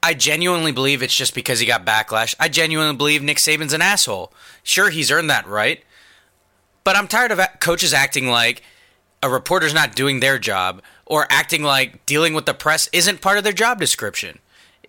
I 0.01 0.13
genuinely 0.13 0.72
believe 0.72 1.03
it's 1.03 1.15
just 1.15 1.36
because 1.36 1.60
he 1.60 1.65
got 1.65 1.86
backlash. 1.86 2.34
I 2.39 2.48
genuinely 2.48 2.96
believe 2.96 3.22
Nick 3.22 3.38
Saban's 3.38 3.74
an 3.74 3.82
asshole. 3.82 4.32
Sure, 4.63 4.89
he's 4.89 5.12
earned 5.12 5.29
that 5.29 5.48
right. 5.48 5.84
But 6.86 6.96
I'm 6.96 7.08
tired 7.08 7.32
of 7.32 7.41
coaches 7.60 7.94
acting 7.94 8.27
like 8.27 8.63
a 9.22 9.29
reporter's 9.29 9.74
not 9.74 9.96
doing 9.96 10.20
their 10.20 10.39
job 10.39 10.82
or 11.06 11.27
acting 11.29 11.63
like 11.63 12.06
dealing 12.06 12.34
with 12.34 12.46
the 12.46 12.53
press 12.53 12.88
isn't 12.94 13.22
part 13.22 13.38
of 13.38 13.44
their 13.44 13.51
job 13.51 13.79
description. 13.79 14.39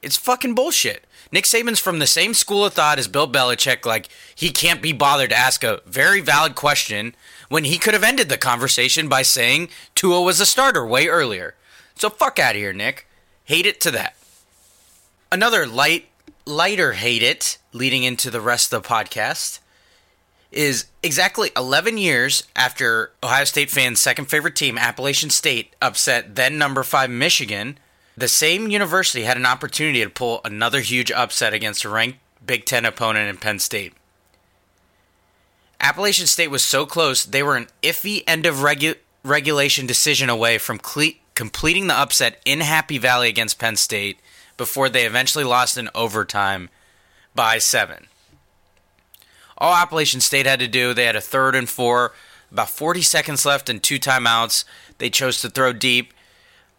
It's 0.02 0.16
fucking 0.16 0.54
bullshit. 0.54 1.04
Nick 1.30 1.44
Saban's 1.44 1.80
from 1.80 1.98
the 1.98 2.06
same 2.06 2.34
school 2.34 2.64
of 2.64 2.72
thought 2.72 2.98
as 2.98 3.08
Bill 3.08 3.30
Belichick, 3.30 3.84
like 3.84 4.08
he 4.34 4.50
can't 4.50 4.80
be 4.80 4.92
bothered 4.92 5.30
to 5.30 5.36
ask 5.36 5.62
a 5.62 5.80
very 5.86 6.20
valid 6.20 6.54
question 6.54 7.14
when 7.48 7.64
he 7.64 7.78
could 7.78 7.94
have 7.94 8.04
ended 8.04 8.28
the 8.28 8.38
conversation 8.38 9.08
by 9.08 9.22
saying 9.22 9.68
Tua 9.94 10.22
was 10.22 10.40
a 10.40 10.46
starter 10.46 10.86
way 10.86 11.06
earlier. 11.06 11.54
So 11.94 12.08
fuck 12.08 12.38
out 12.38 12.54
of 12.54 12.60
here, 12.60 12.72
Nick. 12.72 13.06
Hate 13.44 13.66
it 13.66 13.80
to 13.82 13.90
that. 13.90 14.16
Another 15.30 15.66
light, 15.66 16.06
lighter 16.46 16.92
hate 16.92 17.22
it 17.22 17.58
leading 17.72 18.04
into 18.04 18.30
the 18.30 18.40
rest 18.40 18.72
of 18.72 18.82
the 18.82 18.88
podcast 18.88 19.60
is 20.50 20.86
exactly 21.02 21.50
11 21.56 21.98
years 21.98 22.44
after 22.56 23.12
Ohio 23.22 23.44
State 23.44 23.70
fans' 23.70 24.00
second 24.00 24.26
favorite 24.26 24.56
team, 24.56 24.78
Appalachian 24.78 25.28
State, 25.28 25.74
upset 25.82 26.36
then 26.36 26.56
number 26.56 26.82
five 26.82 27.10
Michigan 27.10 27.78
the 28.18 28.28
same 28.28 28.68
university 28.68 29.22
had 29.22 29.36
an 29.36 29.46
opportunity 29.46 30.02
to 30.02 30.10
pull 30.10 30.40
another 30.44 30.80
huge 30.80 31.12
upset 31.12 31.54
against 31.54 31.84
a 31.84 31.88
ranked 31.88 32.18
Big 32.44 32.64
Ten 32.64 32.84
opponent 32.84 33.28
in 33.28 33.36
Penn 33.36 33.58
State. 33.58 33.92
Appalachian 35.80 36.26
State 36.26 36.50
was 36.50 36.64
so 36.64 36.84
close, 36.84 37.24
they 37.24 37.42
were 37.42 37.56
an 37.56 37.68
iffy 37.82 38.24
end 38.26 38.46
of 38.46 38.56
regu- 38.56 38.96
regulation 39.22 39.86
decision 39.86 40.28
away 40.28 40.58
from 40.58 40.78
cle- 40.78 41.12
completing 41.34 41.86
the 41.86 41.94
upset 41.94 42.40
in 42.44 42.60
Happy 42.60 42.98
Valley 42.98 43.28
against 43.28 43.60
Penn 43.60 43.76
State 43.76 44.18
before 44.56 44.88
they 44.88 45.06
eventually 45.06 45.44
lost 45.44 45.78
in 45.78 45.88
overtime 45.94 46.68
by 47.36 47.58
seven. 47.58 48.08
All 49.56 49.74
Appalachian 49.74 50.20
State 50.20 50.46
had 50.46 50.58
to 50.58 50.66
do, 50.66 50.92
they 50.92 51.04
had 51.04 51.16
a 51.16 51.20
third 51.20 51.54
and 51.54 51.68
four, 51.68 52.12
about 52.50 52.70
40 52.70 53.02
seconds 53.02 53.46
left 53.46 53.68
and 53.68 53.80
two 53.80 54.00
timeouts. 54.00 54.64
They 54.98 55.10
chose 55.10 55.40
to 55.42 55.50
throw 55.50 55.72
deep. 55.72 56.12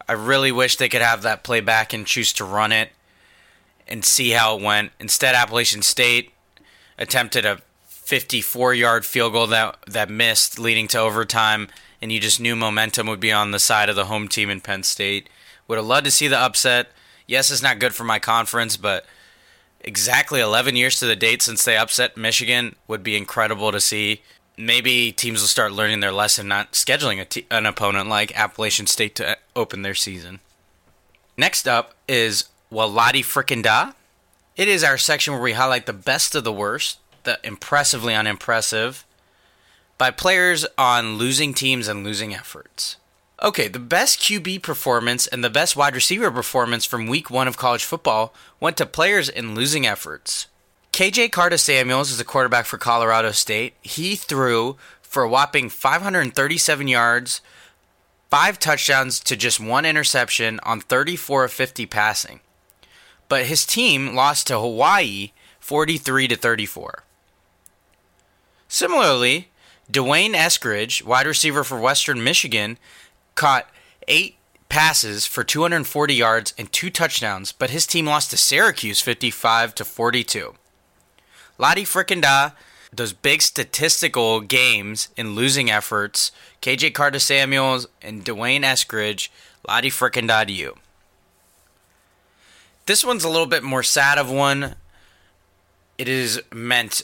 I 0.09 0.13
really 0.13 0.51
wish 0.51 0.75
they 0.75 0.89
could 0.89 1.03
have 1.03 1.21
that 1.21 1.43
play 1.43 1.59
back 1.59 1.93
and 1.93 2.03
choose 2.03 2.33
to 2.33 2.43
run 2.43 2.71
it 2.71 2.89
and 3.87 4.03
see 4.03 4.31
how 4.31 4.57
it 4.57 4.63
went. 4.63 4.91
Instead, 4.99 5.35
Appalachian 5.35 5.83
State 5.83 6.31
attempted 6.97 7.45
a 7.45 7.61
54 7.85 8.73
yard 8.73 9.05
field 9.05 9.33
goal 9.33 9.45
that, 9.45 9.77
that 9.85 10.09
missed, 10.09 10.57
leading 10.57 10.87
to 10.87 10.97
overtime, 10.97 11.67
and 12.01 12.11
you 12.11 12.19
just 12.19 12.39
knew 12.39 12.55
momentum 12.55 13.05
would 13.05 13.19
be 13.19 13.31
on 13.31 13.51
the 13.51 13.59
side 13.59 13.87
of 13.87 13.95
the 13.95 14.05
home 14.05 14.27
team 14.27 14.49
in 14.49 14.61
Penn 14.61 14.81
State. 14.81 15.29
Would 15.67 15.77
have 15.77 15.85
loved 15.85 16.05
to 16.05 16.11
see 16.11 16.27
the 16.27 16.39
upset. 16.39 16.87
Yes, 17.27 17.51
it's 17.51 17.61
not 17.61 17.77
good 17.77 17.93
for 17.93 18.03
my 18.03 18.17
conference, 18.17 18.77
but 18.77 19.05
exactly 19.81 20.41
11 20.41 20.75
years 20.75 20.97
to 20.99 21.05
the 21.05 21.15
date 21.15 21.43
since 21.43 21.63
they 21.63 21.77
upset 21.77 22.17
Michigan 22.17 22.75
would 22.87 23.03
be 23.03 23.15
incredible 23.15 23.71
to 23.71 23.79
see 23.79 24.23
maybe 24.59 25.13
teams 25.13 25.39
will 25.39 25.47
start 25.47 25.71
learning 25.71 26.01
their 26.01 26.11
lesson, 26.11 26.47
not 26.47 26.73
scheduling 26.73 27.43
an 27.49 27.65
opponent 27.65 28.09
like 28.09 28.37
Appalachian 28.37 28.87
State 28.87 29.15
to 29.15 29.31
uh, 29.31 29.35
open 29.55 29.81
their 29.81 29.95
season. 29.95 30.41
Next 31.37 31.67
up 31.67 31.95
is 32.07 32.49
Waladi 32.71 33.23
Frickin' 33.23 33.63
Da. 33.63 33.93
It 34.57 34.67
is 34.67 34.83
our 34.83 34.97
section 34.97 35.33
where 35.33 35.41
we 35.41 35.53
highlight 35.53 35.85
the 35.85 35.93
best 35.93 36.35
of 36.35 36.43
the 36.43 36.51
worst, 36.51 36.99
the 37.23 37.39
impressively 37.43 38.13
unimpressive, 38.13 39.05
by 39.97 40.11
players 40.11 40.65
on 40.77 41.15
losing 41.15 41.53
teams 41.53 41.87
and 41.87 42.03
losing 42.03 42.33
efforts. 42.33 42.97
Okay, 43.41 43.69
the 43.69 43.79
best 43.79 44.19
QB 44.19 44.61
performance 44.61 45.25
and 45.25 45.41
the 45.41 45.49
best 45.49 45.77
wide 45.77 45.95
receiver 45.95 46.29
performance 46.29 46.83
from 46.83 47.07
week 47.07 47.29
one 47.29 47.47
of 47.47 47.55
college 47.55 47.85
football 47.85 48.33
went 48.59 48.75
to 48.75 48.85
players 48.85 49.29
in 49.29 49.55
losing 49.55 49.87
efforts. 49.87 50.47
KJ 50.99 51.31
Carta-Samuels 51.31 52.11
is 52.11 52.19
a 52.19 52.25
quarterback 52.25 52.65
for 52.65 52.77
Colorado 52.77 53.31
State. 53.31 53.73
He 53.81 54.17
threw 54.17 54.75
for 55.01 55.23
a 55.23 55.29
whopping 55.29 55.69
537 55.69 56.89
yards, 56.89 57.39
five 58.29 58.59
touchdowns 58.59 59.21
to 59.21 59.37
just 59.37 59.61
one 59.61 59.85
interception 59.85 60.59
on 60.63 60.81
34 60.81 61.45
of 61.45 61.53
50 61.53 61.85
passing. 61.85 62.41
But 63.29 63.45
his 63.45 63.65
team 63.65 64.13
lost 64.13 64.47
to 64.47 64.59
Hawaii 64.59 65.31
43 65.61 66.27
to 66.27 66.35
34. 66.35 67.05
Similarly, 68.67 69.51
D'Wayne 69.89 70.33
Eskridge, 70.33 71.01
wide 71.01 71.27
receiver 71.27 71.63
for 71.63 71.79
Western 71.79 72.21
Michigan, 72.21 72.77
caught 73.35 73.69
eight 74.09 74.35
passes 74.67 75.25
for 75.25 75.45
240 75.45 76.13
yards 76.13 76.53
and 76.57 76.69
two 76.73 76.89
touchdowns, 76.89 77.53
but 77.53 77.69
his 77.69 77.87
team 77.87 78.05
lost 78.05 78.31
to 78.31 78.37
Syracuse 78.37 78.99
55 78.99 79.73
to 79.75 79.85
42. 79.85 80.55
Lottie 81.59 81.83
frickin' 81.83 82.21
da. 82.21 82.51
Those 82.91 83.13
big 83.13 83.43
statistical 83.43 84.39
games 84.39 85.09
in 85.15 85.35
losing 85.35 85.69
efforts, 85.69 86.31
KJ 86.63 86.95
Carta-Samuels 86.95 87.85
and 88.01 88.23
D'Wayne 88.23 88.63
Eskridge, 88.63 89.29
Lottie 89.67 89.91
frickin' 89.91 90.27
da 90.27 90.45
to 90.45 90.51
you. 90.51 90.77
This 92.87 93.05
one's 93.05 93.23
a 93.23 93.29
little 93.29 93.45
bit 93.45 93.61
more 93.61 93.83
sad 93.83 94.17
of 94.17 94.31
one. 94.31 94.75
It 95.99 96.07
is 96.07 96.41
meant 96.51 97.03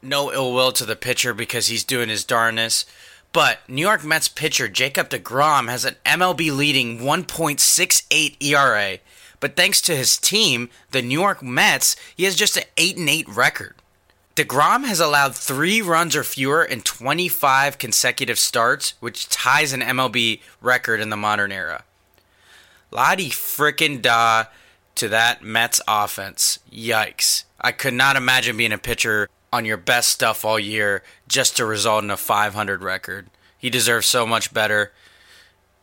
no 0.00 0.32
ill 0.32 0.54
will 0.54 0.72
to 0.72 0.86
the 0.86 0.96
pitcher 0.96 1.34
because 1.34 1.66
he's 1.66 1.84
doing 1.84 2.08
his 2.08 2.24
darnest. 2.24 2.88
But 3.32 3.58
New 3.68 3.82
York 3.82 4.04
Mets 4.04 4.28
pitcher 4.28 4.68
Jacob 4.68 5.10
DeGrom 5.10 5.68
has 5.68 5.84
an 5.84 5.96
MLB 6.06 6.56
leading 6.56 7.00
1.68 7.00 8.42
ERA. 8.42 8.98
But 9.40 9.54
thanks 9.54 9.82
to 9.82 9.94
his 9.94 10.16
team, 10.16 10.70
the 10.92 11.02
New 11.02 11.20
York 11.20 11.42
Mets, 11.42 11.94
he 12.16 12.24
has 12.24 12.34
just 12.34 12.56
an 12.56 12.64
8 12.78 12.96
and 12.96 13.08
8 13.10 13.28
record. 13.28 13.74
DeGrom 14.38 14.84
has 14.84 15.00
allowed 15.00 15.34
3 15.34 15.82
runs 15.82 16.14
or 16.14 16.22
fewer 16.22 16.62
in 16.62 16.80
25 16.82 17.76
consecutive 17.76 18.38
starts, 18.38 18.94
which 19.00 19.28
ties 19.28 19.72
an 19.72 19.80
MLB 19.80 20.40
record 20.60 21.00
in 21.00 21.10
the 21.10 21.16
modern 21.16 21.50
era. 21.50 21.82
Lottie 22.92 23.30
frickin' 23.30 24.00
da 24.00 24.44
to 24.94 25.08
that 25.08 25.42
Mets 25.42 25.80
offense. 25.88 26.60
Yikes. 26.72 27.46
I 27.60 27.72
could 27.72 27.94
not 27.94 28.14
imagine 28.14 28.56
being 28.56 28.70
a 28.70 28.78
pitcher 28.78 29.28
on 29.52 29.64
your 29.64 29.76
best 29.76 30.10
stuff 30.10 30.44
all 30.44 30.60
year 30.60 31.02
just 31.26 31.56
to 31.56 31.66
result 31.66 32.04
in 32.04 32.10
a 32.10 32.16
500 32.16 32.80
record. 32.80 33.26
He 33.58 33.70
deserves 33.70 34.06
so 34.06 34.24
much 34.24 34.54
better. 34.54 34.92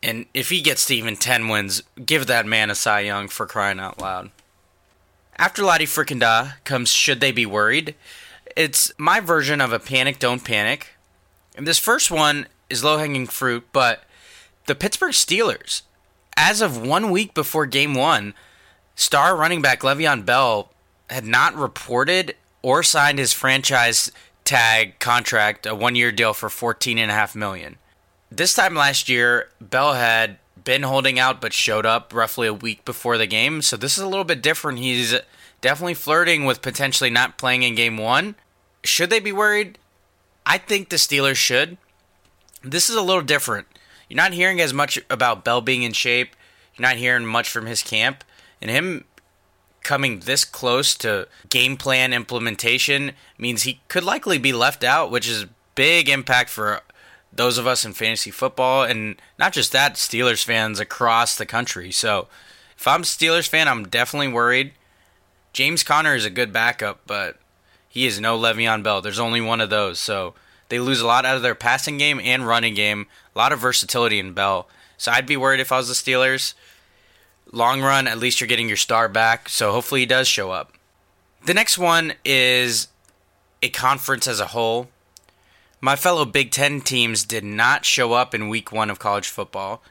And 0.02 0.28
if 0.34 0.48
he 0.48 0.62
gets 0.62 0.86
to 0.86 0.96
even 0.96 1.18
10 1.18 1.50
wins, 1.50 1.84
give 2.06 2.28
that 2.28 2.46
man 2.46 2.70
a 2.70 2.76
Cy 2.76 3.02
Young 3.02 3.28
for 3.28 3.48
crying 3.48 3.82
out 3.82 4.00
loud. 4.00 4.32
After 5.36 5.62
Lottie 5.62 5.86
frickin' 5.86 6.22
da 6.22 6.52
comes 6.64 6.90
Should 6.90 7.20
They 7.20 7.34
Be 7.34 7.46
Worried? 7.46 7.96
It's 8.56 8.92
my 8.98 9.20
version 9.20 9.60
of 9.60 9.74
a 9.74 9.80
panic, 9.80 10.20
don't 10.20 10.44
panic. 10.44 10.96
And 11.58 11.68
this 11.68 11.80
first 11.80 12.10
one 12.10 12.48
is 12.70 12.84
low 12.84 12.98
hanging 12.98 13.28
fruit, 13.28 13.66
but 13.74 14.04
the 14.66 14.76
Pittsburgh 14.76 15.12
Steelers, 15.12 15.82
as 16.38 16.62
of 16.62 16.82
one 16.82 17.12
week 17.12 17.34
before 17.34 17.66
game 17.66 17.94
one, 17.94 18.34
star 18.96 19.36
running 19.36 19.62
back 19.62 19.82
Le'Veon 19.82 20.26
Bell 20.26 20.72
had 21.10 21.26
not 21.26 21.56
reported 21.56 22.36
or 22.62 22.82
signed 22.82 23.20
his 23.20 23.34
franchise 23.34 24.12
tag 24.44 25.00
contract, 25.00 25.66
a 25.66 25.76
one 25.76 25.96
year 25.96 26.12
deal 26.12 26.34
for 26.34 26.50
fourteen 26.50 26.98
and 26.98 27.12
a 27.12 27.14
half 27.14 27.36
million. 27.36 27.78
This 28.32 28.54
time 28.54 28.74
last 28.74 29.08
year, 29.08 29.50
Bell 29.62 29.94
had 29.94 30.38
been 30.64 30.84
holding 30.84 31.20
out 31.20 31.42
but 31.42 31.54
showed 31.54 31.86
up 31.86 32.14
roughly 32.14 32.48
a 32.48 32.54
week 32.54 32.86
before 32.86 33.18
the 33.18 33.28
game, 33.28 33.62
so 33.62 33.78
this 33.78 33.98
is 33.98 34.04
a 34.04 34.08
little 34.08 34.24
bit 34.24 34.42
different. 34.42 34.80
He's 34.80 35.16
definitely 35.62 35.94
flirting 35.94 36.46
with 36.46 36.62
potentially 36.62 37.10
not 37.10 37.38
playing 37.38 37.64
in 37.64 37.76
game 37.76 37.98
one. 37.98 38.36
Should 38.86 39.10
they 39.10 39.20
be 39.20 39.32
worried? 39.32 39.78
I 40.46 40.58
think 40.58 40.90
the 40.90 40.98
Steelers 40.98 41.36
should. 41.36 41.78
This 42.64 42.90
is 42.90 42.96
a 42.96 43.02
little 43.02 43.22
different. 43.22 43.68
You're 44.10 44.18
not 44.18 44.34
hearing 44.34 44.62
as 44.62 44.74
much 44.74 45.00
about 45.10 45.44
Bell 45.44 45.62
being 45.62 45.84
in 45.84 45.94
shape. 45.94 46.36
You're 46.76 46.88
not 46.88 46.98
hearing 46.98 47.26
much 47.26 47.50
from 47.50 47.66
his 47.66 47.82
camp. 47.82 48.24
And 48.62 48.70
him 48.70 49.06
coming 49.82 50.20
this 50.20 50.44
close 50.46 50.96
to 50.96 51.28
game 51.50 51.78
plan 51.78 52.14
implementation 52.14 53.14
means 53.38 53.64
he 53.64 53.82
could 53.88 54.04
likely 54.04 54.38
be 54.38 54.54
left 54.54 54.84
out, 54.84 55.12
which 55.12 55.28
is 55.28 55.46
big 55.76 56.10
impact 56.10 56.50
for 56.50 56.82
those 57.32 57.58
of 57.58 57.68
us 57.68 57.86
in 57.86 57.94
fantasy 57.94 58.32
football 58.32 58.84
and 58.84 59.22
not 59.38 59.54
just 59.54 59.72
that, 59.74 59.96
Steelers 59.96 60.44
fans 60.44 60.80
across 60.80 61.38
the 61.38 61.46
country. 61.46 61.92
So 61.92 62.28
if 62.78 62.88
I'm 62.88 63.02
a 63.02 63.06
Steelers 63.06 63.48
fan, 63.48 63.68
I'm 63.68 63.88
definitely 63.88 64.30
worried. 64.30 64.74
James 65.54 65.84
Conner 65.84 66.16
is 66.16 66.26
a 66.26 66.30
good 66.30 66.52
backup, 66.52 67.02
but 67.06 67.38
he 67.96 68.06
is 68.06 68.20
no 68.20 68.38
Le'Veon 68.38 68.84
Bell. 68.84 69.02
There's 69.02 69.20
only 69.20 69.40
one 69.40 69.62
of 69.62 69.70
those. 69.70 70.00
So 70.00 70.36
they 70.68 70.80
lose 70.80 71.00
a 71.00 71.08
lot 71.08 71.26
out 71.26 71.38
of 71.38 71.42
their 71.42 71.56
passing 71.56 71.98
game 71.98 72.20
and 72.22 72.46
running 72.46 72.76
game. 72.76 73.08
A 73.34 73.38
lot 73.38 73.54
of 73.54 73.60
versatility 73.60 74.20
in 74.20 74.34
Bell. 74.34 74.68
So 74.98 75.14
I'd 75.14 75.26
be 75.26 75.38
worried 75.38 75.62
if 75.62 75.72
I 75.72 75.78
was 75.78 75.88
the 75.88 75.94
Steelers. 75.94 76.56
Long 77.54 77.82
run, 77.82 78.06
at 78.06 78.20
least 78.20 78.42
you're 78.42 78.50
getting 78.50 78.68
your 78.68 78.76
star 78.76 79.08
back. 79.08 79.48
So 79.48 79.72
hopefully 79.72 80.02
he 80.02 80.06
does 80.06 80.28
show 80.28 80.52
up. 80.52 80.74
The 81.46 81.54
next 81.54 81.78
one 81.78 82.14
is 82.26 82.90
a 83.64 83.70
conference 83.70 84.28
as 84.28 84.42
a 84.42 84.48
whole. 84.48 84.90
My 85.80 85.96
fellow 85.96 86.26
Big 86.26 86.52
Ten 86.52 86.82
teams 86.82 87.24
did 87.24 87.46
not 87.46 87.86
show 87.86 88.12
up 88.12 88.36
in 88.36 88.50
week 88.50 88.74
one 88.74 88.90
of 88.90 89.00
college 89.00 89.30
football. 89.30 89.82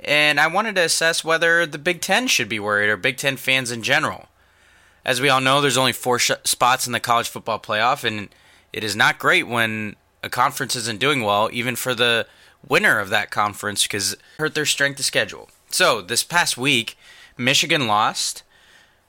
And 0.00 0.40
I 0.40 0.48
wanted 0.48 0.74
to 0.74 0.82
assess 0.82 1.22
whether 1.22 1.64
the 1.64 1.78
Big 1.78 2.00
Ten 2.00 2.26
should 2.26 2.48
be 2.48 2.58
worried 2.58 2.88
or 2.88 2.96
Big 2.96 3.18
Ten 3.18 3.36
fans 3.36 3.70
in 3.70 3.84
general. 3.84 4.26
As 5.06 5.20
we 5.20 5.28
all 5.28 5.40
know, 5.40 5.60
there's 5.60 5.76
only 5.76 5.92
four 5.92 6.18
sh- 6.18 6.32
spots 6.42 6.88
in 6.88 6.92
the 6.92 6.98
college 6.98 7.28
football 7.28 7.60
playoff, 7.60 8.02
and 8.02 8.28
it 8.72 8.82
is 8.82 8.96
not 8.96 9.20
great 9.20 9.46
when 9.46 9.94
a 10.24 10.28
conference 10.28 10.74
isn't 10.74 10.98
doing 10.98 11.22
well, 11.22 11.48
even 11.52 11.76
for 11.76 11.94
the 11.94 12.26
winner 12.68 12.98
of 12.98 13.08
that 13.10 13.30
conference, 13.30 13.84
because 13.84 14.14
it 14.14 14.20
hurt 14.40 14.56
their 14.56 14.66
strength 14.66 14.98
of 14.98 15.04
schedule. 15.04 15.48
So 15.70 16.02
this 16.02 16.24
past 16.24 16.58
week, 16.58 16.98
Michigan 17.38 17.86
lost. 17.86 18.42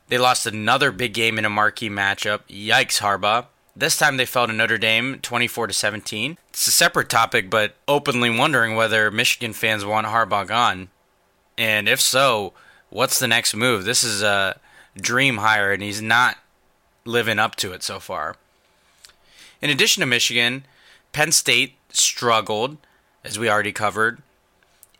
They 0.08 0.20
lost 0.20 0.46
another 0.46 0.92
big 0.92 1.16
game 1.16 1.40
in 1.40 1.46
a 1.46 1.50
marquee 1.50 1.90
matchup. 1.90 2.42
Yikes, 2.48 3.00
Harbaugh. 3.00 3.48
This 3.76 3.98
time 3.98 4.18
they 4.18 4.26
fell 4.28 4.46
to 4.46 4.54
Notre 4.54 4.78
Dame 4.78 5.18
24 5.24 5.68
to 5.68 5.74
17. 5.74 6.38
It's 6.50 6.68
a 6.68 6.72
separate 6.72 7.10
topic, 7.10 7.50
but 7.50 7.76
openly 7.88 8.30
wondering 8.30 8.76
whether 8.76 9.10
Michigan 9.10 9.54
fans 9.54 9.84
want 9.84 10.06
Harbaugh 10.06 10.48
gone. 10.48 10.90
And 11.58 11.90
if 11.90 12.00
so, 12.00 12.54
what's 12.92 13.18
the 13.18 13.28
next 13.28 13.56
move? 13.56 13.84
This 13.84 14.04
is 14.04 14.22
a 14.22 14.60
dream 15.02 15.38
hire, 15.38 15.72
and 15.72 15.82
he's 15.84 16.02
not 16.02 16.38
living 17.06 17.40
up 17.40 17.56
to 17.58 17.74
it 17.74 17.84
so 17.84 18.00
far. 18.00 18.36
In 19.62 19.70
addition 19.70 20.02
to 20.02 20.08
Michigan, 20.08 20.66
Penn 21.14 21.32
State 21.32 21.76
struggled, 21.90 22.78
as 23.24 23.40
we 23.40 23.50
already 23.50 23.72
covered, 23.72 24.22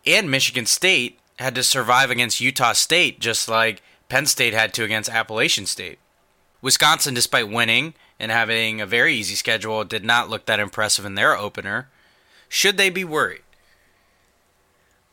and 0.06 0.30
Michigan 0.30 0.66
State 0.66 1.18
had 1.38 1.54
to 1.54 1.62
survive 1.62 2.10
against 2.10 2.40
Utah 2.40 2.72
State 2.72 3.20
just 3.20 3.48
like 3.48 3.82
Penn 4.08 4.26
State 4.26 4.54
had 4.54 4.72
to 4.74 4.84
against 4.84 5.10
Appalachian 5.10 5.66
State. 5.66 5.98
Wisconsin, 6.60 7.14
despite 7.14 7.48
winning, 7.48 7.94
and 8.18 8.32
having 8.32 8.80
a 8.80 8.86
very 8.86 9.14
easy 9.14 9.36
schedule 9.36 9.84
did 9.84 10.04
not 10.04 10.28
look 10.28 10.46
that 10.46 10.58
impressive 10.58 11.04
in 11.04 11.14
their 11.14 11.36
opener. 11.36 11.88
Should 12.48 12.76
they 12.76 12.90
be 12.90 13.04
worried? 13.04 13.42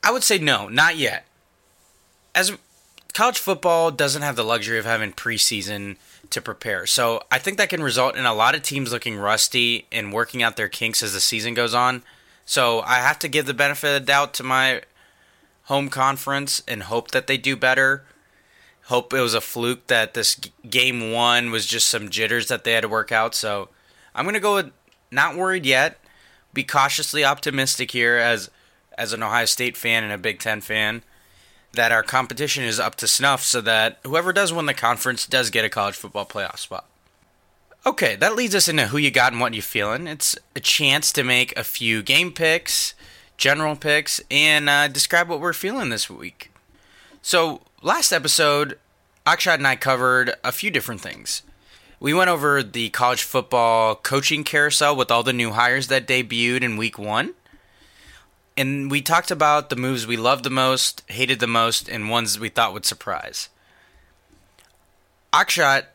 I 0.03 0.11
would 0.11 0.23
say 0.23 0.37
no, 0.37 0.67
not 0.67 0.97
yet. 0.97 1.25
As 2.33 2.57
college 3.15 3.39
football 3.39 3.89
doesn't 3.89 4.21
have 4.21 4.35
the 4.35 4.43
luxury 4.43 4.77
of 4.77 4.85
having 4.85 5.11
preseason 5.11 5.97
to 6.29 6.41
prepare. 6.41 6.85
So 6.85 7.23
I 7.31 7.39
think 7.39 7.57
that 7.57 7.69
can 7.69 7.81
result 7.81 8.15
in 8.15 8.25
a 8.25 8.33
lot 8.33 8.53
of 8.53 8.61
teams 8.61 8.91
looking 8.91 9.17
rusty 9.17 9.87
and 9.91 10.13
working 10.13 10.43
out 10.43 10.55
their 10.55 10.69
kinks 10.69 11.01
as 11.01 11.13
the 11.13 11.19
season 11.19 11.55
goes 11.55 11.73
on. 11.73 12.03
So 12.45 12.81
I 12.81 12.95
have 12.95 13.17
to 13.19 13.27
give 13.27 13.47
the 13.47 13.53
benefit 13.55 13.87
of 13.87 13.93
the 13.93 14.05
doubt 14.05 14.35
to 14.35 14.43
my 14.43 14.83
home 15.63 15.89
conference 15.89 16.61
and 16.67 16.83
hope 16.83 17.09
that 17.09 17.25
they 17.25 17.37
do 17.37 17.55
better 17.55 18.03
hope 18.85 19.13
it 19.13 19.21
was 19.21 19.33
a 19.33 19.41
fluke 19.41 19.87
that 19.87 20.13
this 20.13 20.39
game 20.69 21.11
one 21.11 21.49
was 21.49 21.65
just 21.65 21.89
some 21.89 22.09
jitters 22.09 22.47
that 22.47 22.63
they 22.63 22.73
had 22.73 22.81
to 22.81 22.89
work 22.89 23.11
out. 23.11 23.33
So 23.33 23.69
I'm 24.13 24.25
gonna 24.25 24.39
go 24.39 24.55
with 24.55 24.71
not 25.11 25.35
worried 25.35 25.65
yet. 25.65 25.99
Be 26.53 26.63
cautiously 26.63 27.25
optimistic 27.25 27.91
here 27.91 28.17
as 28.17 28.49
as 28.97 29.11
an 29.11 29.23
Ohio 29.23 29.45
State 29.45 29.75
fan 29.75 30.03
and 30.03 30.13
a 30.13 30.17
Big 30.17 30.39
Ten 30.39 30.61
fan 30.61 31.03
that 31.75 31.91
our 31.91 32.03
competition 32.03 32.63
is 32.63 32.79
up 32.79 32.95
to 32.95 33.07
snuff, 33.07 33.43
so 33.43 33.61
that 33.61 33.99
whoever 34.03 34.33
does 34.33 34.51
win 34.51 34.65
the 34.65 34.73
conference 34.73 35.25
does 35.25 35.49
get 35.49 35.65
a 35.65 35.69
college 35.69 35.95
football 35.95 36.25
playoff 36.25 36.59
spot. 36.59 36.85
Okay, 37.85 38.15
that 38.15 38.35
leads 38.35 38.55
us 38.55 38.67
into 38.67 38.87
who 38.87 38.97
you 38.97 39.11
got 39.11 39.31
and 39.31 39.39
what 39.39 39.53
you're 39.53 39.61
feeling. 39.61 40.07
It's 40.07 40.35
a 40.55 40.59
chance 40.59 41.11
to 41.13 41.23
make 41.23 41.55
a 41.55 41.63
few 41.63 42.01
game 42.01 42.31
picks, 42.31 42.95
general 43.37 43.75
picks, 43.75 44.19
and 44.31 44.67
uh, 44.67 44.87
describe 44.87 45.29
what 45.29 45.39
we're 45.39 45.53
feeling 45.53 45.89
this 45.89 46.09
week. 46.09 46.51
So 47.21 47.61
last 47.83 48.11
episode, 48.11 48.79
Akshat 49.25 49.55
and 49.55 49.67
I 49.67 49.75
covered 49.75 50.33
a 50.43 50.51
few 50.51 50.71
different 50.71 51.01
things. 51.01 51.43
We 51.99 52.13
went 52.13 52.29
over 52.29 52.61
the 52.63 52.89
college 52.89 53.23
football 53.23 53.95
coaching 53.95 54.43
carousel 54.43 54.95
with 54.95 55.11
all 55.11 55.23
the 55.23 55.33
new 55.33 55.51
hires 55.51 55.87
that 55.87 56.07
debuted 56.07 56.63
in 56.63 56.77
week 56.77 56.97
one. 56.97 57.33
And 58.57 58.89
we 58.89 59.01
talked 59.01 59.31
about 59.31 59.69
the 59.69 59.75
moves 59.75 60.07
we 60.07 60.15
loved 60.15 60.45
the 60.45 60.49
most, 60.49 61.03
hated 61.07 61.39
the 61.39 61.47
most, 61.47 61.89
and 61.89 62.09
ones 62.09 62.39
we 62.39 62.49
thought 62.49 62.73
would 62.73 62.85
surprise. 62.85 63.49
Akshat 65.33 65.85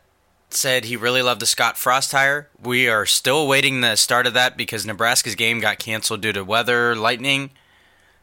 said 0.51 0.85
he 0.85 0.95
really 0.95 1.21
loved 1.21 1.41
the 1.41 1.47
Scott 1.47 1.77
Frost 1.77 2.11
hire. 2.11 2.49
We 2.61 2.87
are 2.87 3.05
still 3.05 3.39
awaiting 3.39 3.81
the 3.81 3.95
start 3.95 4.27
of 4.27 4.33
that 4.35 4.57
because 4.57 4.85
Nebraska's 4.85 5.35
game 5.35 5.59
got 5.59 5.79
canceled 5.79 6.21
due 6.21 6.33
to 6.33 6.43
weather, 6.43 6.95
lightning. 6.95 7.49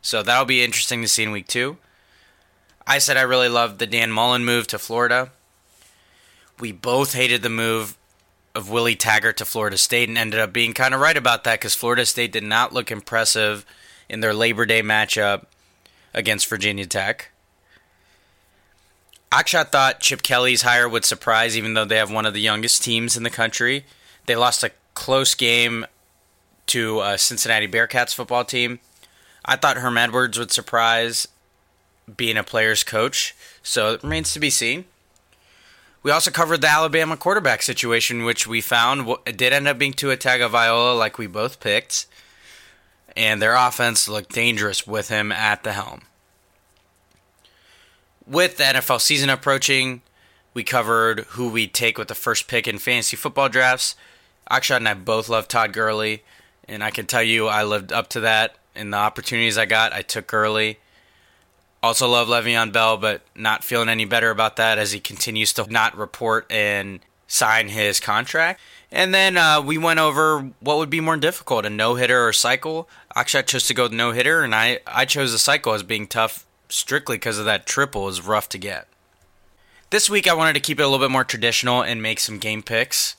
So 0.03 0.23
that'll 0.23 0.45
be 0.45 0.63
interesting 0.63 1.03
to 1.03 1.09
see 1.09 1.25
in 1.25 1.33
week 1.33 1.49
two. 1.49 1.79
I 2.87 2.99
said 2.99 3.17
I 3.17 3.23
really 3.23 3.49
loved 3.49 3.79
the 3.79 3.87
Dan 3.87 4.13
Mullen 4.13 4.45
move 4.45 4.67
to 4.69 4.79
Florida. 4.79 5.31
We 6.61 6.71
both 6.71 7.15
hated 7.15 7.43
the 7.43 7.51
move 7.51 7.97
of 8.55 8.71
Willie 8.71 8.97
Taggart 8.97 9.37
to 9.39 9.45
Florida 9.45 9.77
State 9.77 10.09
and 10.09 10.19
ended 10.19 10.41
up 10.41 10.53
being 10.53 10.73
kind 10.73 10.95
of 10.95 11.01
right 11.01 11.17
about 11.17 11.45
that 11.45 11.61
because 11.61 11.75
Florida 11.75 12.07
State 12.07 12.33
did 12.33 12.45
not 12.45 12.73
look 12.73 12.91
impressive 12.91 13.67
in 14.09 14.21
their 14.21 14.35
Labor 14.35 14.67
Day 14.67 14.83
matchup 14.83 15.45
against 16.15 16.49
Virginia 16.49 16.87
Tech. 16.87 17.31
Akshat 19.31 19.71
thought 19.71 20.01
Chip 20.01 20.23
Kelly's 20.23 20.63
hire 20.63 20.89
would 20.89 21.05
surprise, 21.05 21.57
even 21.57 21.75
though 21.75 21.85
they 21.85 21.97
have 21.97 22.11
one 22.11 22.25
of 22.25 22.33
the 22.33 22.41
youngest 22.41 22.83
teams 22.83 23.17
in 23.17 23.23
the 23.23 23.31
country. 23.31 23.85
They 24.27 24.37
lost 24.37 24.65
a 24.65 24.71
close 24.95 25.35
game 25.35 25.87
to 26.69 27.01
a 27.01 27.19
Cincinnati 27.19 27.69
Bearcats 27.69 28.15
football 28.15 28.45
team. 28.45 28.81
I 29.45 29.57
thought 29.57 29.79
Herm 29.79 29.99
Edwards 29.99 30.39
would 30.39 30.51
surprise 30.51 31.29
being 32.17 32.37
a 32.37 32.45
player's 32.45 32.83
coach, 32.83 33.35
so 33.63 33.93
it 33.93 34.03
remains 34.03 34.33
to 34.33 34.41
be 34.41 34.51
seen. 34.51 34.87
We 36.03 36.11
also 36.11 36.31
covered 36.31 36.61
the 36.61 36.69
Alabama 36.69 37.17
quarterback 37.17 37.63
situation, 37.63 38.25
which 38.25 38.47
we 38.47 38.61
found 38.61 39.15
did 39.25 39.53
end 39.53 39.69
up 39.69 39.79
being 39.79 39.93
Tua 39.93 40.17
Tagovailoa, 40.17 40.97
like 40.99 41.19
we 41.19 41.27
both 41.27 41.61
picked. 41.61 42.07
And 43.17 43.41
their 43.41 43.55
offense 43.55 44.09
looked 44.09 44.33
dangerous 44.33 44.87
with 44.87 45.09
him 45.09 45.33
at 45.33 45.65
the 45.65 45.73
helm. 45.73 46.03
With 48.27 48.59
the 48.59 48.65
NFL 48.65 49.01
season 49.01 49.31
approaching, 49.31 50.03
we 50.55 50.63
covered 50.63 51.21
who 51.31 51.49
we 51.49 51.67
take 51.67 51.99
with 51.99 52.09
the 52.09 52.15
first 52.15 52.49
pick 52.49 52.67
in 52.67 52.79
fantasy 52.79 53.17
football 53.17 53.49
drafts. 53.49 53.97
Akshat 54.51 54.77
and 54.77 54.89
I 54.89 54.95
both 54.95 55.29
love 55.29 55.49
Todd 55.49 55.73
Gurley, 55.73 56.23
and 56.67 56.83
I 56.83 56.91
can 56.91 57.07
tell 57.07 57.23
you 57.23 57.47
I 57.47 57.65
lived 57.65 57.93
up 57.93 58.09
to 58.11 58.21
that. 58.21 58.57
In 58.75 58.91
the 58.91 58.97
opportunities 58.97 59.59
I 59.59 59.67
got, 59.67 59.93
I 59.93 60.03
took 60.03 60.27
Gurley. 60.27 60.79
Also 61.83 62.09
love 62.09 62.29
Le'Veon 62.29 62.73
Bell, 62.73 62.97
but 62.97 63.23
not 63.35 63.65
feeling 63.65 63.89
any 63.89 64.05
better 64.05 64.31
about 64.31 64.57
that 64.57 64.79
as 64.79 64.93
he 64.93 65.01
continues 65.01 65.53
to 65.55 65.67
not 65.71 65.97
report 65.97 66.47
and 66.51 67.01
sign 67.27 67.69
his 67.69 68.01
contract. 68.01 68.61
And 68.91 69.15
then 69.15 69.37
uh, 69.37 69.61
we 69.61 69.77
went 69.77 70.01
over 70.01 70.51
what 70.61 70.79
would 70.79 70.91
be 70.91 71.01
more 71.01 71.17
difficult, 71.17 71.67
a 71.67 71.71
no 71.71 71.97
hitter 71.97 72.27
or 72.27 72.33
cycle. 72.33 72.89
Akshat 73.15 73.47
chose 73.47 73.67
to 73.67 73.75
go 73.75 73.85
with 73.85 73.93
no 73.93 74.13
hitter, 74.13 74.43
and 74.43 74.55
I, 74.55 74.81
I 74.87 75.05
chose 75.05 75.33
the 75.33 75.39
cycle 75.39 75.75
as 75.75 75.83
being 75.83 76.07
tough 76.07 76.47
strictly 76.71 77.17
because 77.17 77.39
of 77.39 77.45
that 77.45 77.67
triple 77.67 78.09
is 78.09 78.23
rough 78.23 78.49
to 78.51 78.59
get. 78.59 78.89
This 79.91 80.09
week 80.09 80.27
I 80.27 80.35
wanted 80.35 80.55
to 80.55 80.61
keep 80.61 80.81
it 80.81 80.83
a 80.83 80.89
little 80.89 81.07
bit 81.07 81.13
more 81.13 81.25
traditional 81.25 81.83
and 81.83 82.03
make 82.03 82.19
some 82.19 82.39
game 82.39 82.63
picks. 82.63 83.17